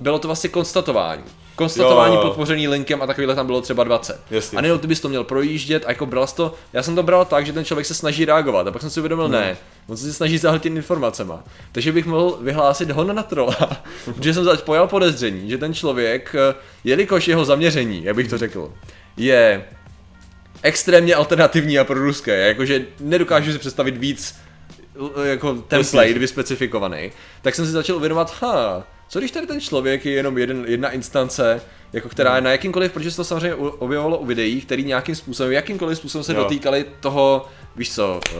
bylo 0.00 0.18
to 0.18 0.28
vlastně 0.28 0.50
konstatování. 0.50 1.22
Konstatování 1.56 2.14
Jo, 2.14 2.20
jo. 2.20 2.26
podpořený 2.28 2.68
linkem 2.68 3.02
a 3.02 3.06
takovýhle 3.06 3.34
tam 3.34 3.46
bylo 3.46 3.60
třeba 3.60 3.84
20. 3.84 4.20
Jasně. 4.30 4.58
A 4.58 4.60
nejenom 4.60 4.78
ty 4.80 4.86
bys 4.86 5.00
to 5.00 5.08
měl 5.08 5.24
projíždět 5.24 5.84
a 5.86 5.88
jako 5.88 6.06
bral 6.06 6.26
to, 6.26 6.54
já 6.72 6.82
jsem 6.82 6.94
to 6.94 7.02
bral 7.02 7.24
tak, 7.24 7.46
že 7.46 7.52
ten 7.52 7.64
člověk 7.64 7.86
se 7.86 7.94
snaží 7.94 8.24
reagovat 8.24 8.66
a 8.66 8.70
pak 8.70 8.80
jsem 8.82 8.90
si 8.90 9.00
uvědomil, 9.00 9.28
ne, 9.28 9.56
on 9.86 9.96
se 9.96 10.12
snaží 10.12 10.38
zahltit 10.38 10.72
informacema. 10.76 11.44
Takže 11.72 11.92
bych 11.92 12.06
mohl 12.06 12.38
vyhlásit 12.40 12.90
hon 12.90 13.14
na 13.16 13.22
trola, 13.22 13.56
protože 14.04 14.34
jsem 14.34 14.44
zač 14.44 14.60
pojal 14.60 14.88
podezření, 14.88 15.50
že 15.50 15.58
ten 15.58 15.74
člověk, 15.74 16.34
eh, 16.50 16.54
jelikož 16.84 17.28
jeho 17.28 17.44
zaměření, 17.44 18.04
jak 18.04 18.16
bych 18.16 18.28
to 18.28 18.38
řekl, 18.38 18.72
je 19.16 19.64
extrémně 20.62 21.14
alternativní 21.14 21.78
a 21.78 21.84
proruské, 21.84 22.48
jakože 22.48 22.82
nedokážu 23.00 23.52
si 23.52 23.58
představit 23.58 23.96
víc 23.96 24.34
l- 25.00 25.24
jako 25.24 25.54
template 25.54 26.12
vyspecifikovaný, 26.18 27.12
tak 27.42 27.54
jsem 27.54 27.66
si 27.66 27.72
začal 27.72 27.96
uvědomovat, 27.96 28.36
ha, 28.42 28.84
co 29.08 29.18
když 29.18 29.30
tady 29.30 29.46
ten 29.46 29.60
člověk 29.60 30.06
je 30.06 30.12
jenom 30.12 30.38
jeden, 30.38 30.64
jedna 30.68 30.90
instance, 30.90 31.60
jako 31.92 32.08
která 32.08 32.36
je 32.36 32.40
na 32.42 32.50
jakýmkoliv, 32.50 32.92
protože 32.92 33.10
se 33.10 33.16
to 33.16 33.24
samozřejmě 33.24 33.54
objevovalo 33.54 34.18
u 34.18 34.26
videí, 34.26 34.60
který 34.60 34.84
nějakým 34.84 35.14
způsobem, 35.14 35.52
jakýmkoliv 35.52 35.98
způsobem 35.98 36.24
se 36.24 36.32
Jo. 36.34 36.42
dotýkali 36.42 36.84
toho, 37.00 37.48
víš 37.76 37.94
co, 37.94 38.20
uh, 38.34 38.38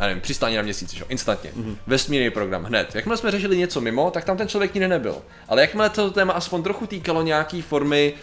já 0.00 0.06
nevím, 0.06 0.20
přistání 0.22 0.56
na 0.56 0.62
měsíc, 0.62 0.92
že? 0.94 1.00
jo, 1.00 1.06
instantně, 1.08 1.50
Mhm. 1.54 1.64
mm-hmm. 1.70 1.76
vesmírný 1.86 2.30
program, 2.30 2.64
hned. 2.64 2.94
Jakmile 2.94 3.16
jsme 3.16 3.30
řešili 3.30 3.56
něco 3.58 3.80
mimo, 3.80 4.10
tak 4.10 4.24
tam 4.24 4.36
ten 4.36 4.48
člověk 4.48 4.74
nikdy 4.74 4.88
nebyl. 4.88 5.16
Ale 5.48 5.60
jakmile 5.60 5.90
to 5.90 6.10
téma 6.10 6.32
aspoň 6.32 6.62
trochu 6.62 6.86
týkalo 6.86 7.22
nějaký 7.22 7.62
formy 7.62 8.14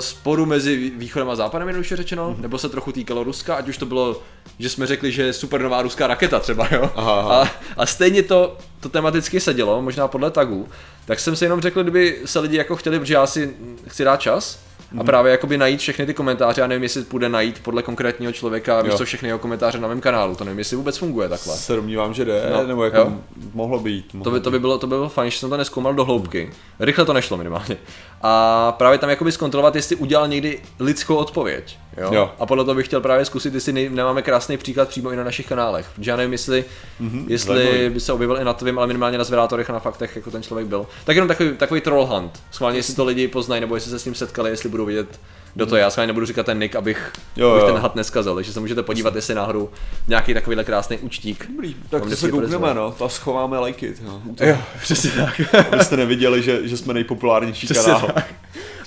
sporu 0.00 0.46
mezi 0.46 0.76
vý- 0.76 0.90
východem 0.90 1.30
a 1.30 1.36
západem, 1.36 1.68
jednoduše 1.68 1.96
řečeno, 1.96 2.24
Mhm. 2.24 2.34
mm-hmm. 2.38 2.42
nebo 2.42 2.58
se 2.58 2.68
trochu 2.68 2.92
týkalo 2.92 3.24
Ruska, 3.24 3.54
ať 3.54 3.68
už 3.68 3.78
to 3.78 3.86
bylo, 3.86 4.22
že 4.58 4.68
jsme 4.68 4.86
řekli, 4.86 5.12
že 5.12 5.22
je 5.22 5.32
supernová 5.32 5.82
ruská 5.82 6.06
raketa 6.06 6.38
třeba, 6.40 6.68
jo. 6.72 6.90
Aha, 6.96 7.12
aha. 7.20 7.42
A, 7.42 7.50
a 7.76 7.86
stejně 7.86 8.22
to, 8.22 8.56
to 8.80 8.88
tematicky 8.88 9.40
sedělo, 9.40 9.82
možná 9.82 10.08
podle 10.08 10.30
tagů, 10.30 10.68
tak 11.04 11.20
jsem 11.20 11.36
si 11.36 11.44
jenom 11.44 11.60
řekl, 11.60 11.82
kdyby 11.82 12.18
se 12.24 12.38
lidi 12.40 12.56
jako 12.56 12.76
chtěli, 12.76 12.98
protože 12.98 13.14
já 13.14 13.26
si 13.26 13.54
chci 13.88 14.04
dát 14.04 14.20
čas, 14.20 14.58
a 14.92 14.94
Mhm. 14.94 15.06
právě 15.06 15.32
jakoby 15.32 15.58
najít 15.58 15.80
všechny 15.80 16.06
ty 16.06 16.14
komentáře, 16.14 16.60
já 16.60 16.66
nevím, 16.66 16.82
jestli 16.82 17.02
půjde 17.04 17.28
najít 17.28 17.60
podle 17.62 17.82
konkrétního 17.82 18.32
člověka, 18.32 18.82
víš 18.82 18.92
Jo. 18.92 18.98
co, 18.98 19.04
všechny 19.04 19.28
jeho 19.28 19.38
komentáře 19.38 19.78
na 19.78 19.88
mém 19.88 20.00
kanálu, 20.00 20.34
to 20.36 20.44
nevím, 20.44 20.58
jestli 20.58 20.76
vůbec 20.76 20.96
funguje 20.96 21.28
takhle. 21.28 21.56
Se 21.56 21.76
domnívám, 21.76 22.14
že 22.14 22.24
jde, 22.24 22.42
No, 22.52 22.66
nebo 22.66 22.84
jako 22.84 22.96
jo. 22.96 23.12
mohlo 23.54 23.78
být. 23.80 24.14
Mohlo 24.14 24.24
To 24.24 24.30
by, 24.30 24.40
to 24.40 24.50
by 24.50 24.58
bylo, 24.58 24.78
to 24.78 24.86
by 24.86 24.94
bylo 24.96 25.08
fajn, 25.08 25.30
že 25.30 25.38
jsem 25.38 25.50
to 25.50 25.56
neskoumal 25.56 25.94
do 25.94 26.04
hloubky. 26.04 26.50
Rychle 26.80 27.04
to 27.04 27.12
nešlo 27.12 27.36
minimálně. 27.36 27.76
A 28.22 28.72
právě 28.72 28.98
tam 28.98 29.10
jakoby 29.10 29.32
zkontrolovat, 29.32 29.76
jestli 29.76 29.96
udělal 29.96 30.28
někdy 30.28 30.60
lidskou 30.80 31.16
odpověď. 31.16 31.78
Jo? 31.96 32.10
Jo. 32.14 32.30
A 32.38 32.46
podle 32.46 32.64
toho 32.64 32.74
bych 32.74 32.86
chtěl 32.86 33.00
právě 33.00 33.24
zkusit, 33.24 33.54
jestli 33.54 33.72
nej, 33.72 33.88
nemáme 33.90 34.22
krásný 34.22 34.56
příklad 34.56 34.88
přímo 34.88 35.10
i 35.10 35.16
na 35.16 35.24
našich 35.24 35.46
kanálech. 35.46 35.86
Protože 35.96 36.10
já 36.10 36.16
nevím, 36.16 36.32
jestli, 36.32 36.64
mm-hmm, 37.00 37.24
jestli 37.28 37.64
zajímavý. 37.64 37.90
by 37.90 38.00
se 38.00 38.12
objevil 38.12 38.36
i 38.40 38.44
na 38.44 38.52
tvým, 38.52 38.78
ale 38.78 38.86
minimálně 38.86 39.18
na 39.18 39.24
zvědátorech 39.24 39.70
a 39.70 39.72
na 39.72 39.78
faktech, 39.78 40.16
jako 40.16 40.30
ten 40.30 40.42
člověk 40.42 40.66
byl. 40.68 40.86
Tak 41.04 41.16
jenom 41.16 41.28
takový, 41.28 41.56
takový 41.56 41.80
troll 41.80 42.06
hunt. 42.06 42.42
Schválně, 42.50 42.78
jestli 42.78 42.94
to 42.94 43.04
lidi 43.04 43.28
poznají, 43.28 43.60
nebo 43.60 43.74
jestli 43.74 43.90
se 43.90 43.98
s 43.98 44.04
ním 44.04 44.14
setkali, 44.14 44.50
jestli 44.50 44.68
budou 44.68 44.84
vidět, 44.84 45.20
kdo 45.54 45.66
to 45.66 45.76
je. 45.76 45.82
Já 45.82 45.90
schválně 45.90 46.06
nebudu 46.06 46.26
říkat 46.26 46.46
ten 46.46 46.58
nick, 46.58 46.74
abych, 46.76 47.12
Jo, 47.36 47.50
abych 47.50 47.62
jo. 47.62 47.72
ten 47.72 47.82
had 47.82 47.96
neskazil. 47.96 48.34
Takže 48.34 48.52
se 48.52 48.60
můžete 48.60 48.82
podívat, 48.82 49.14
jestli 49.14 49.34
náhodou 49.34 49.70
nějaký 50.08 50.34
takovýhle 50.34 50.64
krásný 50.64 50.98
účtík. 50.98 51.46
Dobrý, 51.52 51.76
tak 51.90 52.02
to 52.02 52.16
se 52.16 52.30
koukneme, 52.30 52.74
no, 52.74 52.92
to 52.98 53.08
schováme 53.08 53.58
lajky. 53.58 53.94
Jo, 54.04 54.20
Jo, 54.40 54.56
přesně 54.82 55.10
tak. 55.10 55.40
abyste 55.72 55.96
neviděli, 55.96 56.42
že, 56.42 56.68
že 56.68 56.76
jsme 56.76 56.94
nejpopulárnější 56.94 57.66
Přesně 57.66 57.92
kanál. 57.92 58.10
tak. 58.14 58.26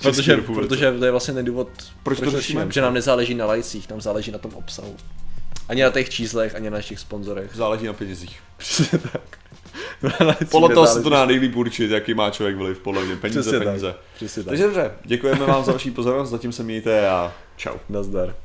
Protože, 0.01 0.37
protože 0.37 0.91
to 0.91 1.05
je 1.05 1.11
vlastně 1.11 1.33
ten 1.33 1.45
důvod, 1.45 1.69
Proč 2.03 2.19
to 2.19 2.31
řešíme? 2.31 2.65
Protože 2.65 2.81
nám 2.81 2.93
nezáleží 2.93 3.35
na 3.35 3.45
lajcích, 3.45 3.89
nám 3.89 4.01
záleží 4.01 4.31
na 4.31 4.37
tom 4.37 4.51
obsahu. 4.53 4.95
Ani 5.69 5.83
na 5.83 5.89
těch 5.89 6.09
číslech, 6.09 6.55
ani 6.55 6.69
na 6.69 6.77
našich 6.77 6.99
sponzorech. 6.99 7.51
Záleží 7.53 7.85
na 7.85 7.93
penězích. 7.93 8.39
Přesně 8.57 8.97
tak. 8.97 9.21
Na 10.27 10.35
Podle 10.51 10.69
toho 10.73 10.87
se 10.87 11.01
to 11.01 11.09
dá 11.09 11.25
nejlíp 11.25 11.55
určit, 11.55 11.91
jaký 11.91 12.13
má 12.13 12.29
člověk 12.29 12.55
vliv, 12.57 12.79
podle 12.79 13.05
mě. 13.05 13.15
Peníze, 13.15 13.41
Přesně 13.41 13.59
tak. 13.59 13.67
peníze. 13.67 13.95
Přesně 14.15 14.43
tak. 14.43 14.49
Takže 14.49 14.63
dobře, 14.63 14.91
děkujeme 15.05 15.45
vám 15.45 15.63
za 15.63 15.71
vaši 15.71 15.91
pozornost, 15.91 16.29
zatím 16.29 16.51
se 16.51 16.63
mějte 16.63 17.09
a 17.09 17.33
čau. 17.57 17.75
Nazdar. 17.89 18.35